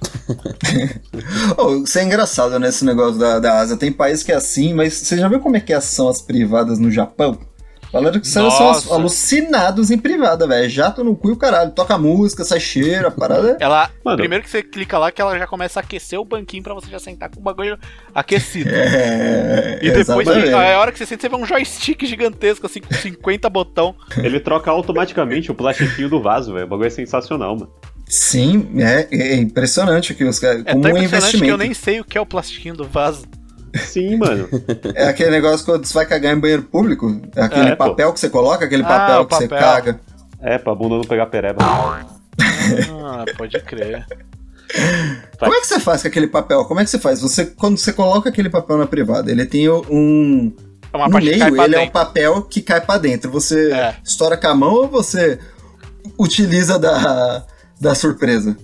[1.56, 3.76] Oh, isso é engraçado, né, esse negócio da, da Ásia.
[3.76, 6.78] Tem país que é assim, mas você já viu como é que são as privadas
[6.78, 7.38] no Japão?
[7.90, 10.68] Falaram que os caras são alucinados em privada, velho.
[10.68, 11.70] Jato no cu e o caralho.
[11.70, 13.56] Toca música, sai cheiro, a parada.
[13.58, 13.90] é- Ela.
[14.04, 14.18] Mano.
[14.18, 16.90] Primeiro que você clica lá que ela já começa a aquecer o banquinho pra você
[16.90, 17.78] já sentar com o bagulho
[18.14, 18.68] aquecido.
[18.78, 19.78] É.
[19.82, 20.52] E depois, exatamente.
[20.52, 23.94] a hora que você sente, você vê um joystick gigantesco, assim, com 50 botão.
[24.18, 26.66] Ele troca automaticamente o plastiquinho do vaso, velho.
[26.66, 27.72] O bagulho é sensacional, mano.
[28.08, 30.62] Sim, é, é impressionante que os caras.
[30.64, 31.52] É como tão um impressionante que investimento.
[31.52, 33.26] eu nem sei o que é o plastiquinho do vaso.
[33.76, 34.48] Sim, mano.
[34.94, 37.20] É aquele negócio quando você vai cagar em banheiro público.
[37.36, 37.84] É aquele É, pô.
[37.90, 39.64] papel que você coloca, aquele Ah, papel que você papel.
[39.64, 40.00] caga.
[40.40, 41.58] É, pra bunda não pegar pereba.
[41.62, 44.06] Ah, pode crer.
[45.38, 46.64] Como é que você faz com aquele papel?
[46.64, 47.20] Como é que você faz?
[47.20, 50.52] Você, quando você coloca aquele papel na privada, ele tem um.
[50.92, 51.90] É uma no meio, ele é um dentro.
[51.92, 53.30] papel que cai pra dentro.
[53.30, 53.94] Você É.
[54.04, 55.38] estoura com a mão ou você
[56.18, 57.44] utiliza da,
[57.80, 58.56] da surpresa?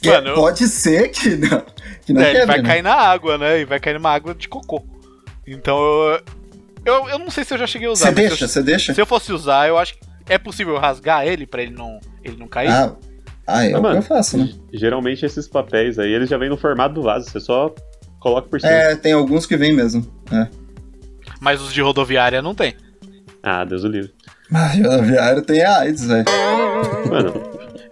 [0.00, 1.62] Que Mano, eu- pode ser que não.
[2.04, 2.68] Que não É, ele quebre, vai né?
[2.68, 3.60] cair na água, né?
[3.60, 4.82] E vai cair numa água de cocô.
[5.46, 6.20] Então eu.
[6.84, 8.06] Eu, eu não sei se eu já cheguei a usar.
[8.08, 8.94] Você deixa, se eu- você deixa?
[8.94, 12.36] Se eu fosse usar, eu acho que é possível rasgar ele pra ele não, ele
[12.36, 12.70] não cair.
[12.70, 12.96] Ah,
[13.46, 13.98] ah, é Ah, o que mano.
[13.98, 14.50] eu faço, né?
[14.72, 17.30] Geralmente esses papéis aí, eles já vêm no formato do vaso.
[17.30, 17.72] Você só
[18.18, 18.72] coloca por cima.
[18.72, 20.04] É, tem alguns que vem mesmo.
[20.32, 20.48] É.
[21.40, 22.74] Mas os de rodoviária não tem.
[23.40, 24.12] Ah, Deus o livre.
[24.50, 26.24] Mas rodoviário tem a AIDS, velho.
[27.08, 27.32] Mano,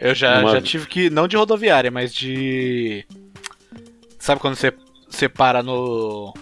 [0.01, 1.11] Eu já, Uma- já tive que.
[1.11, 3.05] Não de rodoviária, mas de.
[4.19, 4.73] Sabe quando você,
[5.09, 6.33] você para no.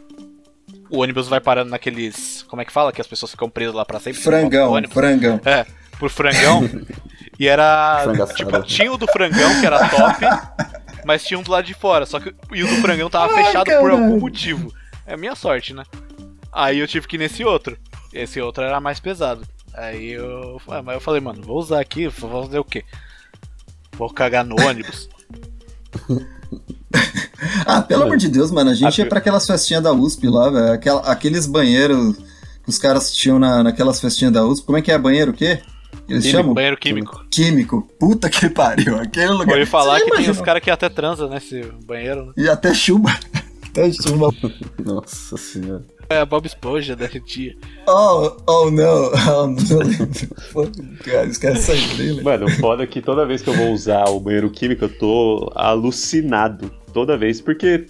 [0.90, 2.44] O ônibus vai parando naqueles.
[2.48, 2.92] Como é que fala?
[2.92, 4.20] Que as pessoas ficam presas lá pra sempre.
[4.20, 5.40] Frangão, frangão.
[5.44, 5.66] É,
[5.98, 6.62] por frangão.
[7.38, 8.00] e era.
[8.04, 8.36] Frango assado.
[8.38, 10.24] Tipo, tinha o do frangão, que era top,
[11.04, 12.06] mas tinha um do lado de fora.
[12.06, 14.72] Só que e o do frangão tava Ai, fechado por algum motivo.
[15.04, 15.82] É minha sorte, né?
[16.52, 17.76] Aí eu tive que ir nesse outro.
[18.12, 19.42] Esse outro era mais pesado.
[19.74, 20.60] Aí eu.
[20.68, 22.84] ah, Mas eu falei, mano, vou usar aqui, vou fazer o quê?
[23.98, 25.08] Vou cagar no ônibus.
[27.66, 30.26] Ah, pelo amor de Deus, mano, a gente Ah, ia pra aquelas festinhas da USP
[30.28, 30.72] lá, velho.
[30.72, 34.64] Aquela- Aqueles banheiros que os caras tinham na, naquelas festinhas da USP.
[34.66, 34.98] Como é que é?
[34.98, 35.60] Banheiro o quê?
[36.08, 36.54] Eles Químico, chamam?
[36.54, 37.24] banheiro químico.
[37.30, 37.82] Químico.
[38.00, 38.98] Puta que pariu.
[38.98, 39.54] Aquele lugar.
[39.58, 40.32] Ouvi falar Você que tem imagina?
[40.32, 42.32] uns caras que até transa nesse banheiro, né?
[42.38, 43.10] E até chuva.
[43.68, 44.30] até chuva.
[44.84, 45.84] Nossa senhora.
[46.10, 47.54] É a Bob Esponja da tia.
[47.86, 49.10] Oh, oh, não.
[50.54, 52.22] Oh, não Cara, esquece essa trilha.
[52.22, 54.98] mano, o foda é que toda vez que eu vou usar o banheiro químico, eu
[54.98, 56.70] tô alucinado.
[56.94, 57.42] Toda vez.
[57.42, 57.84] Porque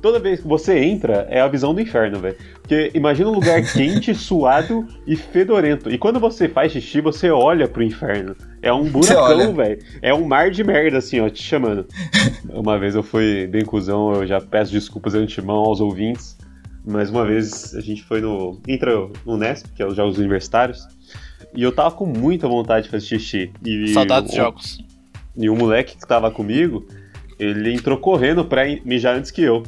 [0.00, 2.36] toda vez que você entra, é a visão do inferno, velho.
[2.62, 5.90] Porque imagina um lugar quente, suado e fedorento.
[5.90, 8.34] E quando você faz xixi, você olha pro inferno.
[8.62, 9.78] É um buracão, velho.
[10.00, 11.86] É um mar de merda, assim, ó, te chamando.
[12.48, 16.38] Uma vez eu fui bem cuzão, eu já peço desculpas de antemão aos ouvintes.
[16.86, 18.60] Mas uma vez a gente foi no.
[18.66, 18.92] Entra
[19.26, 20.86] no Nesp, que é os Jogos Universitários.
[21.54, 23.52] E eu tava com muita vontade de fazer xixi.
[23.64, 24.78] E Saudades o- jogos.
[25.36, 26.86] E o moleque que tava comigo,
[27.38, 29.62] ele entrou correndo pra mijar antes que eu.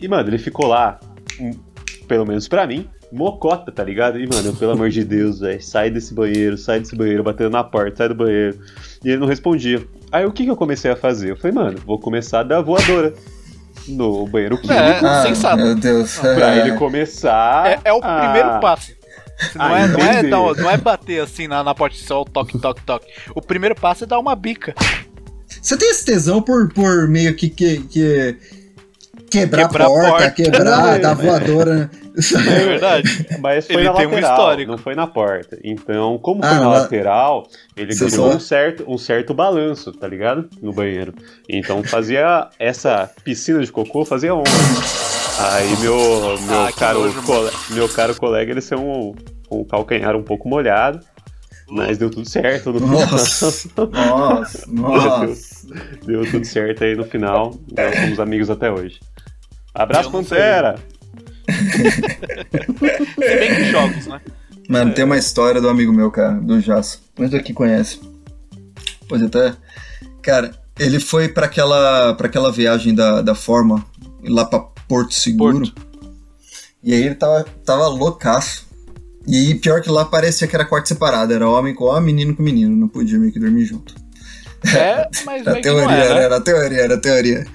[0.00, 0.98] E, mano, ele ficou lá,
[1.40, 1.52] hum,
[2.08, 4.18] pelo menos pra mim, mocota, tá ligado?
[4.18, 7.50] E, mano, eu, pelo amor de Deus, velho, sai desse banheiro, sai desse banheiro, batendo
[7.50, 8.58] na porta, sai do banheiro.
[9.04, 9.82] E ele não respondia.
[10.10, 11.30] Aí o que, que eu comecei a fazer?
[11.30, 13.14] Eu falei, mano, vou começar a dar voadora
[13.88, 14.72] no banheiro químico.
[14.80, 15.56] É, Ah, sensato.
[15.56, 16.18] meu Deus.
[16.18, 16.58] Pra É.
[16.60, 17.66] ele começar.
[17.66, 18.92] É, é o a- primeiro passo.
[19.56, 22.24] Não, Ah, é, não, é dar- não é bater assim na, na porta só o
[22.24, 23.06] toque, toque, toque.
[23.34, 24.72] O primeiro passo é dar uma bica.
[25.60, 28.36] Você tem esse tesão por, por meio que, que, que
[29.32, 30.30] quebrar, Quebrar a porta, porta.
[30.30, 31.14] quebrar, É, dar é.
[31.14, 31.90] voadora, né?
[32.46, 33.26] É verdade.
[33.40, 34.70] Mas foi Ele na tem um lateral, histórico.
[34.70, 35.58] não foi na porta.
[35.64, 39.32] Então, como Ah, foi na lá- lateral, ele Você criou só- um certo, um certo
[39.32, 40.48] balanço, tá ligado?
[40.60, 41.14] No banheiro.
[41.48, 44.50] Então fazia essa piscina de cocô, fazia onda.
[45.52, 45.96] Aí meu,
[46.42, 49.14] meu, Ah, caro, nojo, cole- meu caro colega, ele saiu um,
[49.50, 51.00] um calcanhar um pouco molhado.
[51.74, 53.00] Mas deu tudo certo no final.
[53.00, 55.66] Nossa, nossa, nossa.
[56.04, 57.54] Deu tudo certo aí no final.
[57.74, 59.00] Nós somos amigos até hoje.
[59.74, 60.10] Abraço.
[60.10, 60.76] Pantera!
[61.48, 64.20] Se bem que jogos, né?
[64.68, 67.02] Mano, tem uma história do amigo meu, cara, do Jasso.
[67.18, 68.00] Muito aqui conhece.
[69.08, 69.54] Pode até.
[70.22, 73.84] Cara, ele foi pra aquela, pra aquela viagem da, da forma
[74.24, 75.58] lá pra Porto Seguro.
[75.58, 75.92] Porto.
[76.82, 78.66] E aí ele tava, tava loucaço.
[79.26, 81.32] E pior que lá parecia que era quarto separado.
[81.32, 82.74] Era homem com homem, menino com menino.
[82.74, 83.94] Não podia meio que dormir junto.
[84.74, 86.22] É, mas Era meio que não teoria, é, né?
[86.24, 87.46] era teoria, era teoria.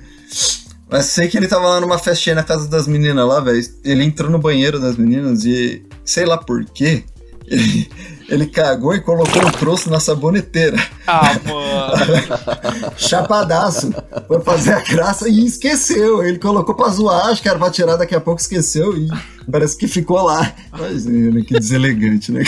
[0.90, 3.62] Mas sei que ele tava lá numa festinha na casa das meninas lá, velho.
[3.84, 7.04] Ele entrou no banheiro das meninas e sei lá por quê.
[7.46, 7.90] Ele,
[8.30, 10.78] ele cagou e colocou um troço na saboneteira.
[11.06, 12.94] Ah, mano.
[12.98, 13.94] Chapadaço.
[14.28, 16.24] Foi fazer a graça e esqueceu.
[16.24, 19.08] Ele colocou pra zoar, acho que era pra tirar daqui a pouco, esqueceu e
[19.50, 20.54] parece que ficou lá.
[20.78, 22.44] Imagina, que deselegante, né?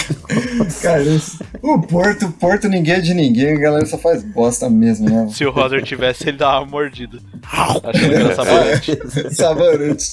[0.82, 4.70] Cara, esse- o Porto, o Porto ninguém é de ninguém, a galera só faz bosta
[4.70, 5.28] mesmo, né?
[5.32, 7.20] Se o Roder tivesse, ele dava uma mordida.
[7.52, 9.00] Achando que era sabonete.
[9.36, 10.06] Sabonete.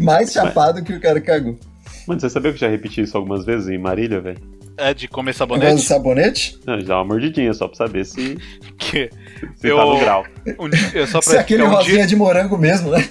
[0.00, 1.56] Mais chapado que o cara cagou.
[2.06, 4.38] Mano, você sabia que eu já repeti isso algumas vezes em Marília, velho?
[4.76, 5.82] É de comer de sabonete?
[5.82, 6.58] sabonete?
[6.66, 8.36] Não, de dar uma mordidinha só pra saber se,
[8.78, 9.10] Que
[9.56, 10.24] se Eu- tá no grau.
[10.58, 13.08] um dia, só Se aquele pra um rosinha dia, de morango mesmo, né?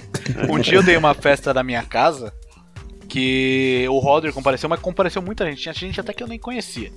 [0.50, 2.32] um dia eu dei uma festa na minha casa
[3.08, 5.62] que o Roder compareceu, mas compareceu muita gente.
[5.62, 6.90] Tinha gente até que eu nem conhecia.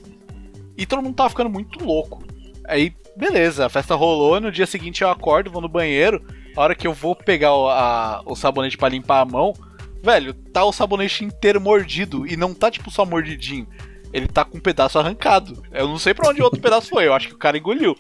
[0.78, 2.24] E todo mundo tava ficando muito louco.
[2.68, 4.40] Aí, beleza, a festa rolou.
[4.40, 6.24] No dia seguinte eu acordo, vou no banheiro.
[6.56, 9.54] A hora que eu vou pegar o, a- o sabonete pra limpar a mão,
[10.02, 12.26] velho, tá o sabonete inteiro mordido.
[12.26, 13.68] E não tá tipo só mordidinho.
[14.16, 15.62] Ele tá com um pedaço arrancado.
[15.74, 17.06] Eu não sei pra onde o outro pedaço foi.
[17.06, 17.96] Eu acho que o cara engoliu.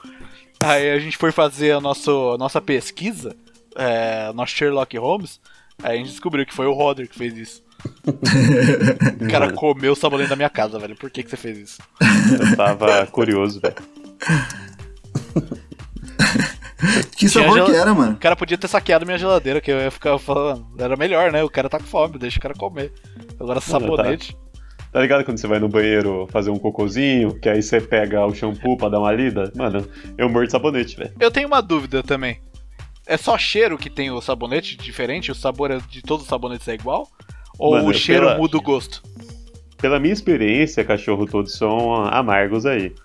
[0.63, 3.35] Aí a gente foi fazer a, nosso, a nossa pesquisa,
[3.75, 5.41] é, nosso Sherlock Holmes.
[5.83, 7.65] Aí a gente descobriu que foi o Roder que fez isso.
[9.21, 10.95] O cara comeu o sabonete da minha casa, velho.
[10.95, 11.81] Por que, que você fez isso?
[11.99, 13.75] Eu tava curioso, velho.
[17.17, 18.13] Que sabor gel- que era, mano?
[18.13, 20.65] O cara podia ter saqueado minha geladeira, que eu ia ficar falando.
[20.77, 21.43] Era melhor, né?
[21.43, 22.91] O cara tá com fome, deixa o cara comer.
[23.39, 24.37] Agora sabonete.
[24.95, 28.33] Tá ligado quando você vai no banheiro fazer um cocôzinho, que aí você pega o
[28.33, 29.51] shampoo pra dar uma lida?
[29.53, 29.85] Mano,
[30.17, 31.11] eu mordo sabonete, velho.
[31.19, 32.39] Eu tenho uma dúvida também.
[33.05, 35.33] É só cheiro que tem o sabonete diferente?
[35.33, 37.09] O sabor é- de todos os sabonetes é igual?
[37.59, 39.03] Ou Mano, o cheiro pela- muda o gosto?
[39.81, 42.95] Pela minha experiência, cachorro todos são amargos aí.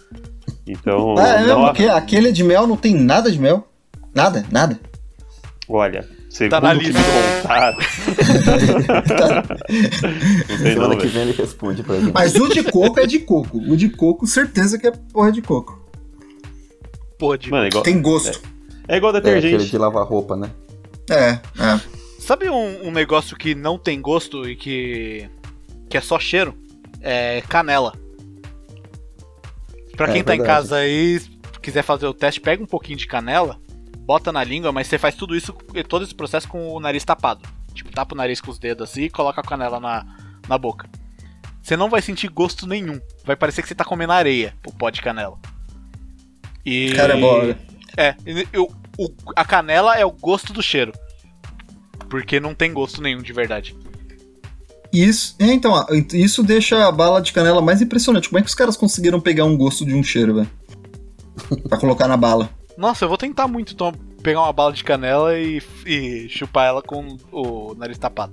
[0.69, 3.67] Então, Ah, é, não, porque aquele de mel não tem nada de mel.
[4.15, 4.79] Nada, nada.
[5.69, 7.03] olha, segundo Tá na o que me lista.
[7.43, 7.79] contaram.
[10.49, 12.13] não tem não, Semana que vem ele responde pra gente.
[12.13, 13.59] Mas o de coco é de coco.
[13.59, 15.79] O de coco, certeza que é porra de coco.
[17.19, 17.51] Pô, de...
[17.51, 18.41] Mano, é igual, Tem gosto.
[18.89, 19.71] é igual É, aquele detergente.
[19.71, 20.51] de lavar roupa, né?
[21.11, 21.41] É, é.
[22.19, 25.29] Sabe um, um negócio que não tem gosto e que.
[25.89, 26.55] que é só cheiro?
[27.03, 27.93] É canela.
[29.97, 31.21] Pra É, quem tá em casa aí,
[31.61, 33.59] quiser fazer o teste, pega um pouquinho de canela,
[34.11, 35.53] bota na língua, mas você faz tudo isso,
[35.89, 37.49] todo esse processo com o nariz tapado.
[37.73, 40.05] Tipo, tapa o nariz com os dedos assim e coloca a canela na,
[40.49, 40.91] na boca.
[41.63, 43.01] Você não vai sentir gosto nenhum.
[43.25, 45.39] Vai parecer que você tá comendo areia, o pó de canela.
[46.67, 46.93] E.
[46.95, 47.57] Cara, é bom, né?
[47.97, 48.17] É,
[48.53, 50.91] eu- o- a canela é o gosto do cheiro.
[52.09, 53.77] Porque não tem gosto nenhum de verdade.
[54.93, 58.29] Isso, é, então, isso deixa a bala de canela mais impressionante.
[58.29, 60.51] Como é que os caras conseguiram pegar um gosto de um cheiro, velho?
[61.69, 62.51] pra colocar na bala.
[62.81, 66.81] Nossa, eu vou tentar muito então, pegar uma bala de canela e, e chupar ela
[66.81, 68.33] com o nariz tapado.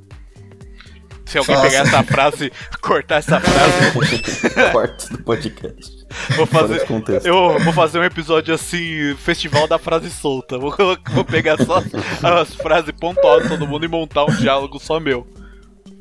[1.26, 1.68] Se alguém Faça.
[1.68, 3.92] pegar essa frase, cortar essa frase,
[4.72, 6.08] Corte do podcast.
[6.38, 6.88] vou fazer.
[7.26, 10.58] Eu vou fazer um episódio assim, festival da frase solta.
[10.58, 10.74] Vou,
[11.12, 11.80] vou pegar só
[12.24, 15.28] as frases pontuais de todo mundo e montar um diálogo só meu.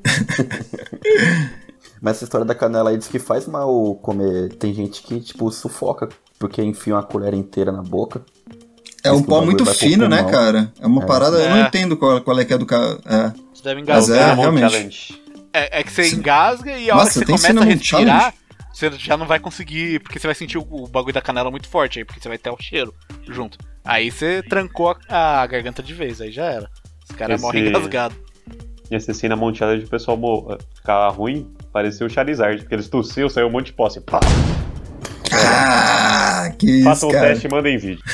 [2.00, 4.50] Mas essa história da canela aí diz que faz mal comer.
[4.50, 8.22] Tem gente que, tipo, sufoca porque enfia uma colher inteira na boca.
[9.06, 10.72] É um pó muito fino, né, cara?
[10.80, 11.06] É uma É.
[11.06, 11.62] parada, eu não É.
[11.62, 12.98] entendo qual, qual é que é do cara.
[13.06, 13.32] É.
[13.54, 14.30] Você deve Mas engasgar.
[14.30, 15.22] é, realmente.
[15.52, 18.36] É, é que você engasga e a hora Nossa, que você começa a respirar, challenge?
[18.72, 21.68] você já não vai conseguir, porque você vai sentir o, o bagulho da canela muito
[21.68, 22.92] forte aí, porque você vai ter o cheiro
[23.28, 23.56] junto.
[23.84, 26.68] Aí você trancou a, a garganta de vez, aí já era.
[27.08, 28.16] Os caras Esse- morrem engasgados.
[28.90, 33.28] E esse Cinnamon Challenge, o pessoal mo- ficava ruim, parecia o Charizard, porque eles tossiam,
[33.28, 34.00] saiu um monte de posse.
[34.00, 34.20] Pá,
[36.58, 37.28] Que isso, Façam o cara.
[37.28, 38.02] teste e mandem vídeo.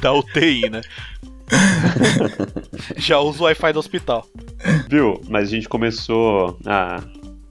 [0.00, 0.80] Da UTI, né?
[2.96, 4.26] já usa o Wi-Fi do hospital.
[4.88, 5.20] Viu?
[5.28, 7.02] Mas a gente começou a-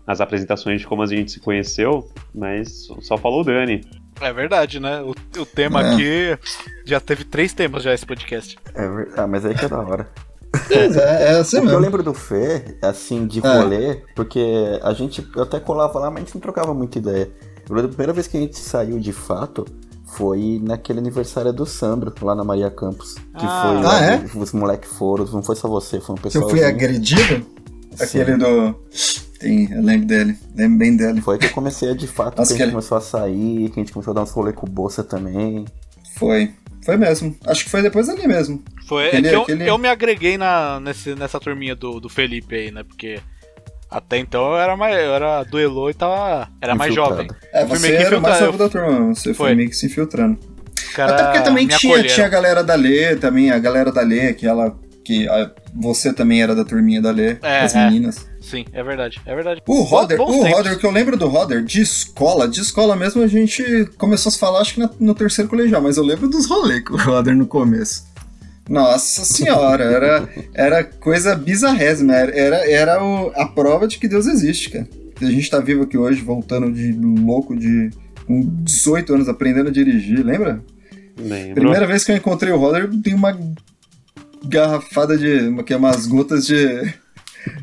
[0.05, 3.81] as apresentações de como a gente se conheceu, mas só falou o Dani.
[4.21, 5.01] É verdade, né?
[5.01, 5.93] O, o tema É.
[5.93, 6.37] aqui
[6.85, 8.57] já teve três temas já esse podcast.
[8.75, 8.85] É
[9.19, 10.07] Ah, mas aí que é da hora.
[10.67, 11.79] Pois é, é assim O que eu mesmo.
[11.79, 13.57] lembro do Fê, assim, de É.
[13.57, 14.39] rolê, porque
[14.83, 17.29] a gente eu até colava lá, mas a gente não trocava muita ideia.
[17.69, 19.65] Eu lembro, a primeira vez que a gente saiu de fato
[20.05, 23.15] foi naquele aniversário do Sandro, lá na Maria Campos.
[23.15, 23.63] Que Ah.
[23.81, 23.89] foi.
[23.89, 24.37] Ah, é?
[24.37, 26.43] Os moleques foram, não foi só você, foi um Que pessoal.
[26.45, 27.45] eu fui agredido?
[27.99, 28.75] Aquele do.
[29.39, 30.37] Tem, eu lembro dele.
[30.55, 31.21] Lembro bem dele.
[31.21, 33.69] Foi que eu comecei a de fato, Nossa, que a gente aquele- começou a sair,
[33.69, 35.65] que a gente começou a dar uns rolê com bolsa também.
[36.15, 36.51] Foi.
[36.85, 37.35] Foi mesmo.
[37.45, 38.61] Acho que foi depois ali mesmo.
[38.87, 42.09] Foi Aquele- é que eu, aquele- eu me agreguei na, nesse, nessa turminha do, do
[42.09, 42.83] Felipe aí, né?
[42.83, 43.19] Porque
[43.93, 44.95] até então eu era mais.
[44.95, 46.47] Eu era do Elo e tava.
[46.61, 47.27] Era mais jovem.
[47.53, 49.13] É, você meio que era mais novo da turma.
[49.13, 49.55] Você foi, Foi.
[49.55, 50.37] meio que se infiltrando.
[50.95, 51.13] caras.
[51.13, 52.13] Até porque também tinha, acolheram.
[52.15, 54.75] tinha a galera da Lê, também, a galera da Lê, que ela.
[55.05, 57.85] que a- você também era da turminha da Lê, É, as é.
[57.85, 58.25] meninas.
[58.39, 59.61] Sim, é verdade, é verdade.
[59.67, 60.43] O Roder, Bons o.
[60.47, 63.63] Roder, que eu lembro do Roder de escola, de escola mesmo a gente
[63.97, 66.83] começou a se falar, acho que na- no terceiro colegial, mas eu lembro dos rolês
[66.85, 68.03] com o Roder no começo.
[68.69, 74.25] Nossa senhora, era, era coisa bizarrésima, era, era, era o- a prova de que Deus
[74.27, 74.87] existe, cara.
[75.21, 77.89] A gente tá vivo aqui hoje, voltando de louco, de
[78.25, 80.63] com 18 anos aprendendo a dirigir, lembra?
[81.17, 81.55] Lembro.
[81.55, 83.37] Primeira vez que eu encontrei o Roder, tem uma
[84.45, 85.47] garrafada de.
[85.47, 86.93] uma- que é umas gotas de.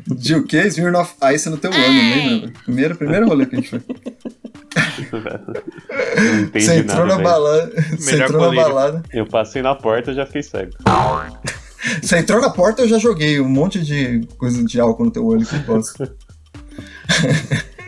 [0.07, 0.67] De o quê?
[0.67, 2.51] Smirnoff Ice no teu olho, lembra?
[2.63, 3.81] Primeiro, primeiro rolê que a gente foi.
[6.17, 7.71] Não entendi Você entrou nada, na balada.
[7.97, 9.03] Você Melhor entrou na balada.
[9.11, 10.71] Eu passei na porta e já fiquei cego.
[12.01, 15.25] Você entrou na porta, eu já joguei um monte de coisa de álcool no teu
[15.25, 15.93] olho que posso.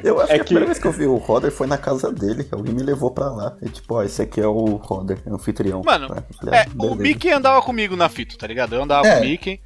[0.04, 1.78] Eu acho É que a que- primeira vez que eu vi o Roder foi na
[1.78, 3.56] casa dele, que alguém me levou pra lá.
[3.62, 5.82] E tipo, ó, esse aqui é o Roder, é o anfitrião.
[5.82, 6.94] Mano, Tá, falei, É, o.
[6.94, 8.76] Mickey andava comigo na fita, tá ligado?
[8.76, 9.14] Eu andava É.
[9.16, 9.62] com o Mickey.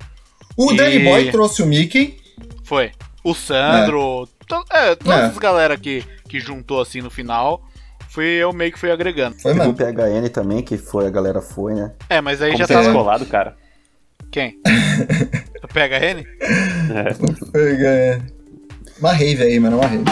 [0.56, 2.20] O E- Danny Boy trouxe o Mickey.
[2.64, 2.92] Foi.
[3.24, 4.30] O Sandro.
[4.48, 5.26] To- É, todas É.
[5.26, 7.62] as galera que, que juntou assim no final.
[8.10, 9.36] Fui eu meio que fui agregando.
[9.40, 9.74] Foi o.
[9.74, 11.92] PHN também, que foi, a galera foi, né?
[12.10, 12.84] É, mas aí Como já é tava.
[12.86, 13.56] descolado, cara.
[14.32, 14.58] Quem?
[15.64, 16.24] o PHN?
[17.52, 18.20] Foi, é,
[19.00, 20.04] Uma rave aí, mano, uma rave.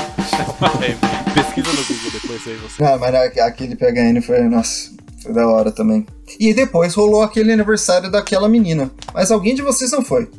[1.34, 2.84] Pesquisa no Google depois aí você.
[2.84, 4.92] Ah, mas aquele PHN foi, nossa,
[5.24, 6.06] foi da hora também.
[6.40, 8.92] E depois rolou aquele aniversário daquela menina.
[9.14, 10.30] Mas alguém de vocês não foi.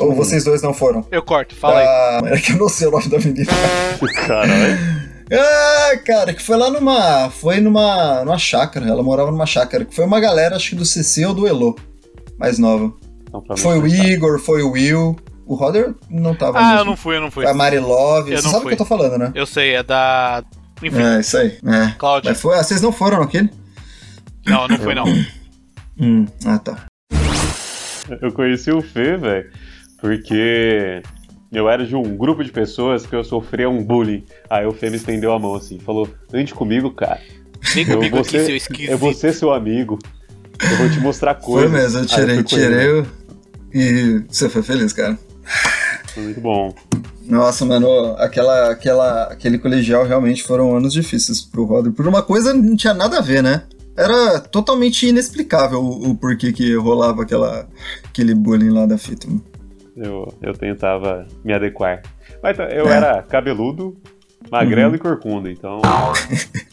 [0.00, 1.06] Ou vocês dois não foram?
[1.10, 1.86] Eu corto, fala aí.
[1.86, 3.50] Ah, é que eu não sei o nome da menina.
[4.26, 4.78] Caralho.
[5.32, 7.30] Ah, cara, que foi lá numa.
[7.30, 8.24] Foi numa.
[8.24, 8.86] numa chácara.
[8.86, 9.84] Ela morava numa chácara.
[9.84, 11.76] Que foi uma galera, acho que do CC ou do Elo.
[12.38, 12.92] Mais nova.
[13.28, 13.86] Então, Foi o.
[13.86, 15.16] Igor, foi o Will.
[15.46, 16.78] O Roder não tava Ah, mesmo.
[16.78, 17.46] eu não fui, eu não fui.
[17.46, 18.32] A Mari Love.
[18.32, 19.30] Eu Você não sabe o que eu tô falando, né?
[19.34, 20.42] Eu sei, é da.
[20.82, 21.58] Enfim, É, isso aí.
[21.66, 21.94] É.
[21.98, 22.30] Cláudia.
[22.30, 23.50] Mas foi, ah, vocês não foram naquele?
[24.46, 25.04] Não, não fui não.
[26.00, 26.86] Hum, ah tá.
[28.20, 29.50] Eu conheci o Fê, velho,
[30.04, 31.00] porque
[31.50, 34.22] eu era de um grupo de pessoas que eu sofria um bullying.
[34.50, 37.20] Aí o Fê me estendeu a mão assim, falou: ande comigo, cara.
[37.72, 38.90] Vem Eu comigo aqui, ser- seu esquisito.
[38.90, 39.98] Eu vou ser seu amigo.
[40.70, 41.72] Eu vou te mostrar Foi coisas.
[41.72, 42.44] mesmo, eu tirei, ele.
[42.44, 42.88] tirei.
[43.00, 43.06] o-
[43.72, 45.18] E você foi feliz, cara.
[46.12, 46.74] Foi muito bom.
[47.26, 51.92] Nossa, mano, aquela, aquela, aquele colegial realmente foram anos difíceis pro Roder.
[51.92, 53.62] Por uma coisa não tinha nada a ver, né?
[53.96, 57.66] Era totalmente inexplicável o, o porquê que rolava aquela,
[58.04, 59.26] aquele bullying lá da fita.
[59.26, 59.42] mano.
[59.96, 62.02] Eu, eu tentava me adequar.
[62.42, 62.96] Mas eu É.
[62.96, 63.96] era cabeludo,
[64.50, 65.80] magrelo e corcunda, então.
[65.84, 66.12] ah,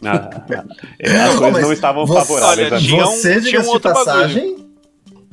[0.99, 2.87] é, as coisas mas não estavam você- favoráveis olha, a mim.
[2.87, 4.55] tinha um- Você, tinha um de outro passagem,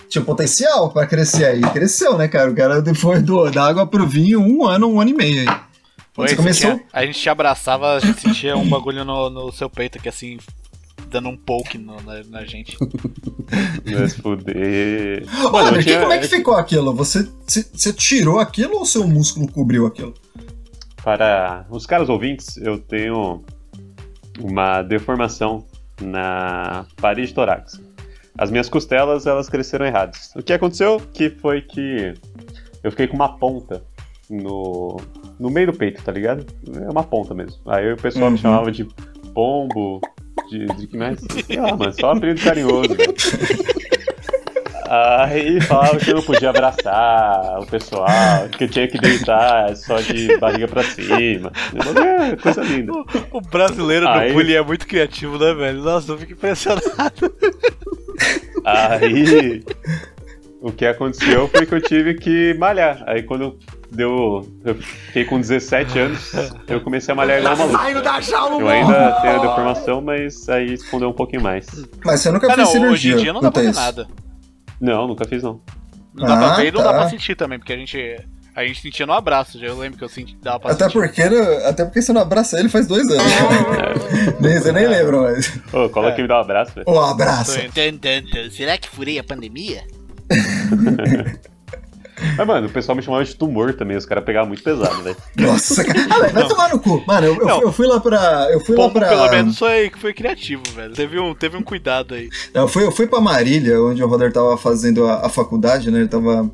[0.09, 1.61] tinha potencial pra crescer aí.
[1.62, 2.51] Cresceu, né, cara?
[2.51, 5.59] O cara depois do, da água pro vinho, um ano, um ano e meio aí.
[6.12, 6.70] Foi, Você você começou?
[6.72, 10.09] tinha- a gente te abraçava, a gente sentia um bagulho no, no seu peito aqui
[10.09, 10.37] assim,
[11.11, 12.77] dando um poke no- na, na gente.
[13.85, 15.25] Mas fuder.
[15.53, 16.92] Olha, que, tinha- como é que ficou aquilo?
[16.94, 20.14] Você, você, você tirou aquilo ou seu músculo cobriu aquilo?
[21.03, 23.42] Para os caros ouvintes, eu tenho
[24.40, 25.64] uma deformação
[26.01, 27.83] na parede torácica.
[28.37, 30.31] As minhas costelas, elas cresceram erradas.
[30.37, 32.14] O que aconteceu que foi que
[32.85, 33.83] eu fiquei com uma ponta
[34.31, 34.97] no,
[35.40, 36.47] no meio do peito, tá ligado?
[36.87, 37.59] É uma ponta mesmo.
[37.66, 38.33] Aí o pessoal Uhum.
[38.33, 38.87] me chamava de
[39.35, 40.01] pombo,
[40.51, 41.18] de, de que mais?
[41.46, 42.96] Sei lá, mano, só um apelido carinhoso.
[44.90, 48.09] Aí falava que eu não podia abraçar o pessoal,
[48.57, 51.53] que eu tinha que deitar só de barriga pra cima.
[52.33, 52.92] É coisa linda.
[52.92, 55.83] O, o brasileiro Aí- no bullying é muito criativo, né, velho?
[55.83, 56.83] Nossa, eu fico impressionado.
[58.64, 59.62] Aí
[60.62, 63.03] o que aconteceu foi que eu tive que malhar.
[63.07, 63.59] Aí quando
[63.90, 64.46] deu.
[64.64, 66.33] Eu fiquei com 17 anos,
[66.66, 68.61] eu comecei a malhar igual maluco.
[68.61, 71.66] Eu ainda tenho a deformação, mas aí escondeu um pouquinho mais.
[72.05, 73.14] Mas você nunca Ah, fez não, cirurgia.
[73.14, 74.07] hoje em dia não dá pra ver nada.
[74.81, 75.61] Não, nunca fiz não.
[76.14, 76.98] Não dá pra Ah, ver e não dá tá.
[77.01, 78.16] pra sentir também, porque a gente.
[78.57, 80.98] A gente sentia no abraço, já eu lembro que eu senti dava pra Até sentir.
[80.98, 81.22] porque,
[81.64, 83.22] até porque você não abraça ele faz dois anos.
[84.40, 85.61] nem, você nem lembra mais.
[85.72, 86.85] Ô, cola aqui e me dá um abraço, velho.
[86.90, 87.53] Um abraço.
[88.51, 89.85] Será que furei a pandemia?
[92.37, 95.16] Mas, mano, o pessoal me chamava de tumor também, os caras pegavam muito pesado, velho.
[95.37, 95.98] Nossa, cara.
[96.11, 97.03] Ah, velho, vai tomar no cu.
[97.07, 97.57] Mano, eu, eu, Não.
[97.59, 98.49] fui, eu fui lá pra.
[98.51, 99.09] Eu fui lá Pombo, pra.
[99.09, 100.95] pelo menos, foi, foi criativo, velho.
[100.95, 102.28] Teve um, teve um cuidado aí.
[102.55, 106.01] Eu fui, eu fui pra Marília, onde o Roder tava fazendo a, a faculdade, né?
[106.01, 106.51] Ele tava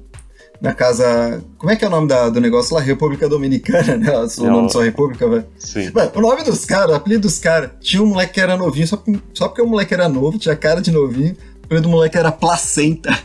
[0.61, 1.43] na casa.
[1.59, 2.81] Como é que é o nome da- do negócio lá?
[2.81, 4.11] República Dominicana, né?
[4.39, 5.47] O nome só República, velho.
[5.59, 5.91] Sim.
[5.95, 8.87] Mano, o nome dos caras, o apelido dos caras, tinha um moleque que era novinho,
[8.87, 11.37] só, só porque o moleque era novo, tinha cara de novinho.
[11.65, 13.11] O apelido do moleque era Placenta.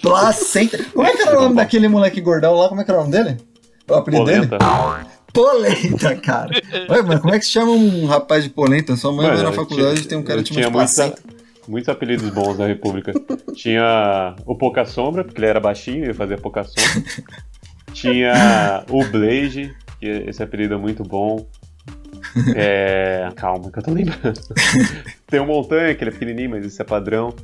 [0.00, 0.78] placenta.
[0.92, 2.68] Como é que era o nome daquele moleque gordão lá?
[2.68, 3.36] Como é que era o nome dele?
[3.88, 4.46] O apelido dele?
[4.46, 5.06] Polenta.
[5.32, 6.50] Polenta, cara.
[6.88, 8.96] Ué, mas como é que se chama um rapaz de polenta?
[8.96, 11.18] Sua mãe vai na faculdade tinha- e tem um cara de muita- placenta.
[11.66, 13.12] Muitos apelidos bons na República.
[13.54, 17.04] Tinha o Pouca Sombra, porque ele era baixinho e fazia pouca sombra.
[17.92, 21.46] Tinha o Blaze, que esse apelido é muito bom.
[22.54, 23.30] É...
[23.36, 24.40] Calma, que eu tô lembrando.
[25.26, 27.34] Tem o Montanha, que ele é pequenininho, mas isso é padrão.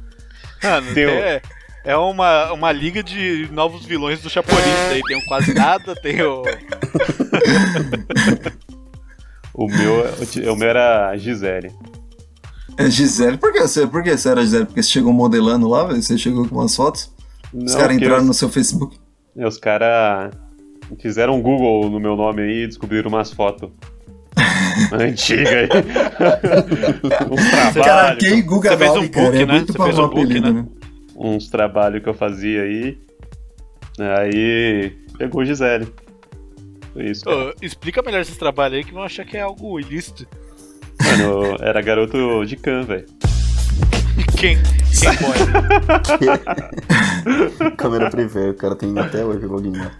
[0.62, 1.42] Mano, Tem o- é,
[1.84, 4.62] é uma, uma liga de novos vilões do Chapolin.
[4.88, 6.42] Daí tem o Quase Nada, tem o.
[9.52, 10.04] O meu,
[10.52, 11.70] o meu era Gisele.
[12.76, 13.38] É Gisele.
[13.38, 14.64] Por que você, por que você era Gisele?
[14.66, 16.02] Porque você chegou modelando lá, velho?
[16.02, 17.12] Você chegou com umas fotos?
[17.52, 18.98] Os Não, caras porque entraram os- no seu Facebook.
[19.36, 20.34] Os caras
[21.00, 23.70] fizeram um Google no meu nome aí e descobriram umas fotos
[24.92, 25.68] antigas aí.
[27.30, 28.24] uns Cara, trabalhos.
[28.24, 29.52] quem Guga Você fez um cara, book, é né?
[29.52, 30.62] muito Você fez um book, apelido, né?
[30.62, 30.66] né?
[31.16, 32.98] uns trabalhos que eu fazia aí.
[34.18, 35.86] Aí pegou Gisele.
[36.92, 37.24] Foi isso.
[37.24, 37.50] cara.
[37.50, 40.26] Ô, explica melhor esses trabalhos aí que vão achar que é algo ilícito.
[41.02, 43.06] Mano, era garoto de can, velho.
[44.38, 44.58] Quem?
[44.58, 45.44] Quem pode?
[47.76, 49.90] Câmera privê, o cara tem até hoje o login lá.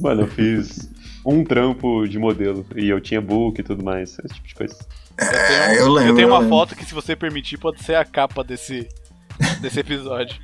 [0.00, 0.90] Mano, eu fiz
[1.24, 2.64] um trampo de modelo.
[2.76, 4.18] E eu tinha book e tudo mais.
[4.24, 4.76] Esse tipo de coisa.
[5.18, 6.10] É, eu lembro.
[6.12, 6.56] Eu tenho uma lembro.
[6.56, 8.88] foto que, se você permitir, pode ser a capa desse,
[9.60, 10.40] desse episódio.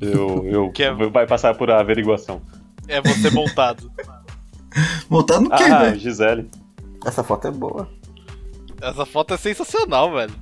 [0.00, 2.40] Eu, eu Que é- vai passar por averiguação.
[2.88, 3.90] É você montado.
[5.08, 5.98] Montado no quê, Ah, velho?
[6.00, 6.50] Gisele.
[7.04, 7.88] Essa foto é boa.
[8.80, 10.32] Essa foto é sensacional, velho.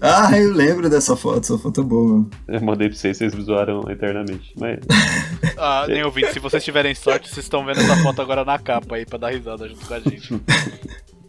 [0.00, 1.40] Ah, eu lembro dessa foto.
[1.40, 2.30] Essa foto é boa, mano.
[2.48, 4.52] Eu mandei pra vocês, vocês zoaram eternamente.
[4.58, 4.78] Mas
[5.56, 8.96] Ah, nem ouvinte, se vocês tiverem sorte, vocês estão vendo essa foto agora na capa
[8.96, 10.34] aí pra dar risada junto com a gente.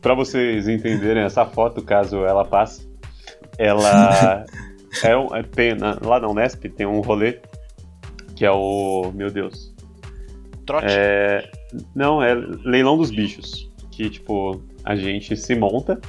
[0.01, 2.87] Pra vocês entenderem, essa foto, caso ela passe,
[3.57, 4.45] ela
[5.03, 7.39] é um, é- tem, na- lá na Unesp tem um rolê
[8.35, 9.11] que é o.
[9.15, 9.73] Meu Deus.
[10.63, 10.85] Trote.
[10.89, 11.49] É,
[11.95, 13.71] não, é leilão dos bichos.
[13.89, 15.99] Que, tipo, a gente se monta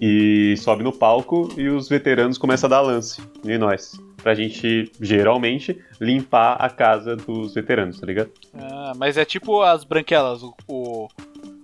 [0.00, 4.00] e sobe no palco e os veteranos começam a dar lance em nós.
[4.22, 8.30] Pra gente, geralmente, limpar a casa dos veteranos, tá ligado?
[8.54, 10.54] Ah, mas é tipo as branquelas, o.
[10.66, 11.08] o...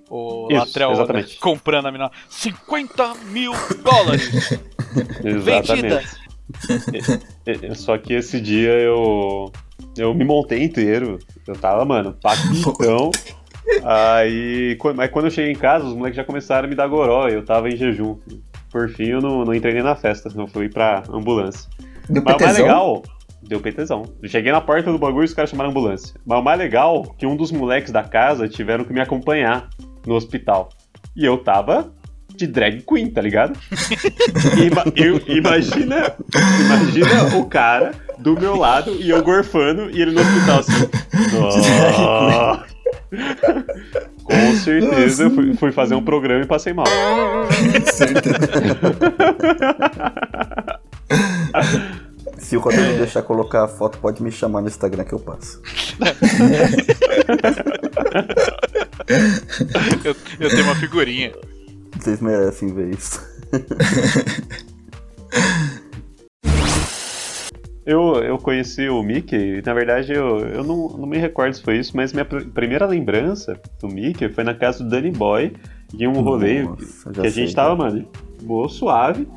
[0.09, 2.13] O Isso, Latrell né, comprando a mina.
[2.29, 3.51] 50 mil
[3.83, 4.57] dólares!
[5.21, 6.01] Vendida!
[7.75, 9.51] Só que esse dia eu.
[9.97, 11.19] Eu me montei inteiro.
[11.47, 13.11] Eu tava, mano, paquitão.
[13.85, 14.77] Aí.
[14.95, 17.29] Mas quando eu cheguei em casa, os moleques já começaram a me dar goró.
[17.29, 18.17] e Eu tava em jejum.
[18.71, 21.69] Por fim, eu não, não entrei nem na festa, não fui pra ambulância.
[22.09, 23.03] Deu Mas o mais legal.
[23.43, 23.61] Deu.
[24.23, 26.15] Eu cheguei na porta do bagulho e os caras chamaram a ambulância.
[26.27, 29.69] Mas o mais legal é que um dos moleques da casa tiveram que me acompanhar
[30.07, 30.69] no hospital.
[31.15, 31.93] E eu tava
[32.35, 33.59] de drag queen, tá ligado?
[34.63, 36.15] Ima- eu- imagina,
[36.61, 41.37] imagina o cara do meu lado e eu gorfando e ele no hospital assim.
[41.41, 42.76] Nossa.
[44.25, 46.87] Com certeza eu fui, fui fazer um programa e passei mal.
[47.93, 48.37] Certeza.
[52.39, 55.61] Se o Rodrigo deixar colocar a foto, pode me chamar no Instagram que eu passo.
[60.05, 61.33] Eu, eu tenho uma figurinha.
[61.99, 63.21] Vocês merecem ver isso.
[67.87, 71.79] Eu, eu conheci o Mickey, na verdade eu, eu não, não me recordo se foi
[71.79, 75.53] isso, mas minha pr- primeira lembrança do Mickey foi na casa do Danny Boy,
[75.97, 77.77] em um rolê Nossa, que a sei, gente tava, já.
[77.77, 78.09] mano,
[78.43, 79.29] boa, suave,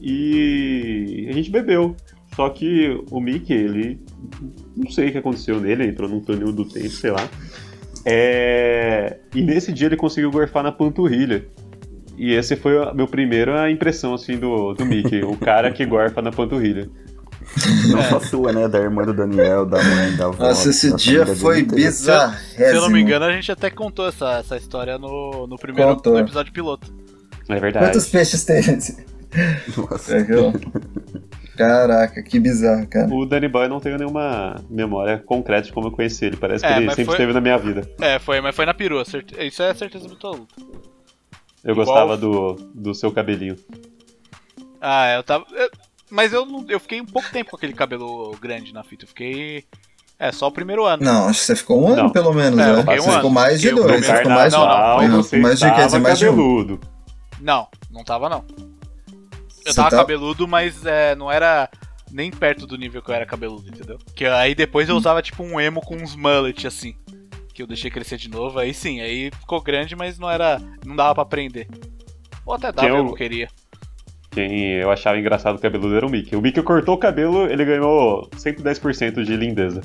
[0.00, 1.96] e a gente bebeu.
[2.36, 4.00] Só que o Mickey, ele.
[4.76, 7.26] Não sei o que aconteceu nele, ele entrou num túnel do tempo, sei lá.
[8.04, 11.46] É, E nesse dia ele conseguiu gorfar na panturrilha.
[12.18, 16.20] E esse foi a meu primeira impressão, assim, do, do Mickey, o cara que gorfa
[16.20, 16.88] na panturrilha.
[17.90, 18.66] Não só sua, né?
[18.68, 20.44] Da irmã do Daniel, da mãe, da avó.
[20.48, 22.56] Nossa, esse dia foi bizarrésimo.
[22.70, 26.00] Se eu não me engano, a gente até contou essa, essa história no, no primeiro
[26.04, 26.92] no episódio piloto.
[27.48, 27.86] É verdade.
[27.86, 29.04] Quantos peixes tem esse?
[29.76, 30.16] Nossa.
[30.16, 30.24] É?
[31.56, 33.12] Caraca, que bizarro, cara.
[33.14, 36.36] O Danny Boy eu não tenho nenhuma memória concreta de como eu conheci ele.
[36.36, 37.88] Parece que É, ele sempre foi- esteve na minha vida.
[38.00, 39.04] É, foi, mas foi na perua.
[39.04, 40.52] certe- Isso é certeza absoluta.
[41.62, 43.56] Eu Igual- gostava do, do seu cabelinho.
[44.80, 45.44] Ah, eu tava.
[45.52, 45.70] eu-
[46.10, 49.04] mas eu, não- eu fiquei um pouco tempo com aquele cabelo grande na fita.
[49.04, 49.64] Eu fiquei.
[50.18, 51.02] É, só o primeiro ano.
[51.04, 52.10] Não, acho que você ficou um ano Não.
[52.10, 52.80] pelo menos, É, eu né?
[52.82, 53.12] um Você ano.
[53.16, 56.26] ficou mais de dois, você ficou mais de Não, você mais de Você mais de
[56.26, 56.30] um.
[56.30, 56.80] cabeludo.
[57.40, 58.44] Não, não tava não.
[59.66, 61.68] Eu Você tava tá- cabeludo, mas é, não era
[62.12, 63.98] nem perto do nível que eu era cabeludo, entendeu?
[64.14, 66.94] Que aí depois eu usava tipo um emo com uns mullet assim.
[67.52, 70.60] Que eu deixei crescer de novo, aí sim, aí ficou grande, mas não era.
[70.84, 71.66] não dava pra prender.
[72.46, 73.48] Ou até dava, Quem eu eu- não queria.
[74.34, 76.34] Quem eu achava engraçado o cabeludo era o Mickey.
[76.34, 79.80] O Mickey cortou o cabelo, ele ganhou 110% de lindeza.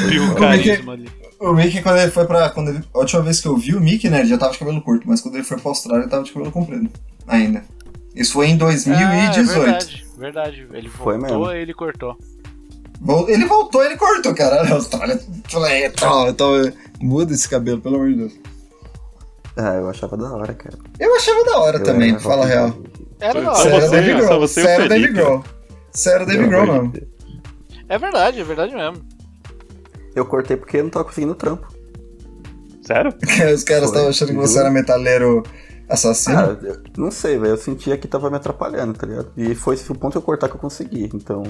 [0.00, 1.08] Subiu o carisma ali.
[1.38, 2.50] O Mickey, quando ele foi pra.
[2.50, 4.58] Quando ele, a última vez que eu vi o Mickey, né, ele já tava de
[4.58, 6.88] cabelo curto, mas quando ele foi pra Austrália, ele tava de cabelo comprido.
[7.26, 7.62] Ainda.
[8.14, 9.46] Isso foi em Ah, é 2018.
[9.60, 10.66] verdade, verdade.
[10.72, 11.52] Ele Foi voltou mesmo.
[11.52, 12.16] e ele cortou.
[13.28, 14.62] Ele voltou, ele cortou, cara.
[14.62, 15.20] A Austrália.
[16.28, 18.32] Então, muda esse cabelo, pelo amor de Deus.
[19.58, 20.78] Ah, eu achava da hora, cara.
[21.00, 22.74] Eu achava da hora Eu também, era fala a real.
[23.20, 23.80] Era da Só hora.
[23.80, 24.40] Sério, você- Dave só Grohl.
[24.40, 25.12] você e o Felipe.
[25.14, 25.44] Grohl.
[25.92, 26.92] Sério, Dave Grohl, mano.
[27.88, 29.04] É verdade, é verdade mesmo.
[30.14, 31.66] Eu cortei porque eu não tava conseguindo trampo.
[32.82, 33.12] Sério?
[33.54, 35.42] Os caras estavam achando que você era metaleiro
[35.88, 36.38] assassino.
[36.38, 37.52] Ah, eu não sei, velho.
[37.54, 39.32] Eu sentia que tava me atrapalhando, tá ligado?
[39.36, 41.08] E foi esse o ponto que eu cortar que eu consegui.
[41.14, 41.42] Então,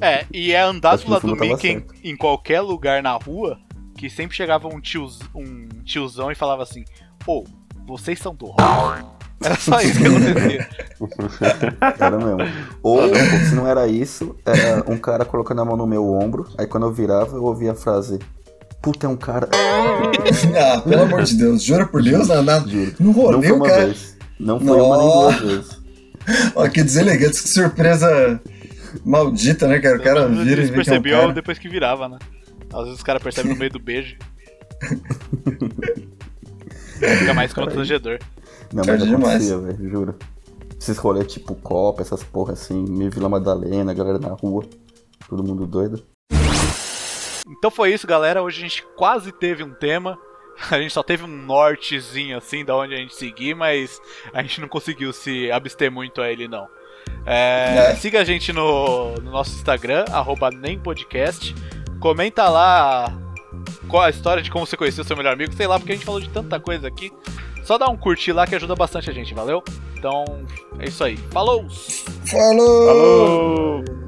[0.00, 1.68] É, e é andar do lado do Mickey
[2.02, 3.58] em, em qualquer lugar na rua,
[3.96, 6.84] que sempre chegava um, tios, um tiozão e falava assim,
[7.26, 7.44] ô,
[7.86, 9.04] vocês são do rock?
[9.42, 10.68] Era só isso que acontecia.
[12.00, 12.38] era mesmo.
[12.82, 16.48] Ou, se não era isso, era um cara colocando a mão no meu ombro.
[16.56, 18.18] Aí quando eu virava, eu ouvia a frase:
[18.80, 19.48] Puta, é um cara.
[20.56, 23.86] Ah, pelo amor de Deus, jura por Deus, na, no Não rolê foi uma cara.
[23.86, 24.16] vez.
[24.38, 25.82] Não foi uma nem duas vezes.
[26.54, 28.40] Ó, que deselegante, que surpresa
[29.04, 29.96] maldita, né, cara?
[29.96, 32.18] O cara vira e vê que é um depois que virava, né?
[32.72, 34.16] Às vezes os caras percebem no meio do beijo.
[36.98, 38.18] Fica mais constrangedor.
[38.72, 39.52] Não, mas demais.
[39.52, 40.14] acontecia, velho, juro.
[40.78, 44.64] Esses rolês tipo Copa, essas porra assim, meio Vila Madalena, galera na rua,
[45.28, 46.04] todo mundo doido.
[47.46, 48.42] Então foi isso, galera.
[48.42, 50.18] Hoje a gente quase teve um tema.
[50.70, 54.00] A gente só teve um nortezinho assim da onde a gente seguir, mas
[54.32, 56.68] a gente não conseguiu se abster muito a ele não.
[57.26, 57.96] É, É.
[57.96, 61.54] Siga a gente no, no nosso Instagram, arroba nempodcast.
[61.98, 63.12] Comenta lá
[63.88, 66.04] qual a história de como você conheceu seu melhor amigo, sei lá, porque a gente
[66.04, 67.12] falou de tanta coisa aqui.
[67.62, 69.62] Só dá um curtir lá que ajuda bastante a gente, valeu?
[69.96, 70.24] Então
[70.78, 71.16] é isso aí.
[71.30, 71.66] Falou!
[72.30, 72.86] Falou!
[72.86, 74.03] Falou!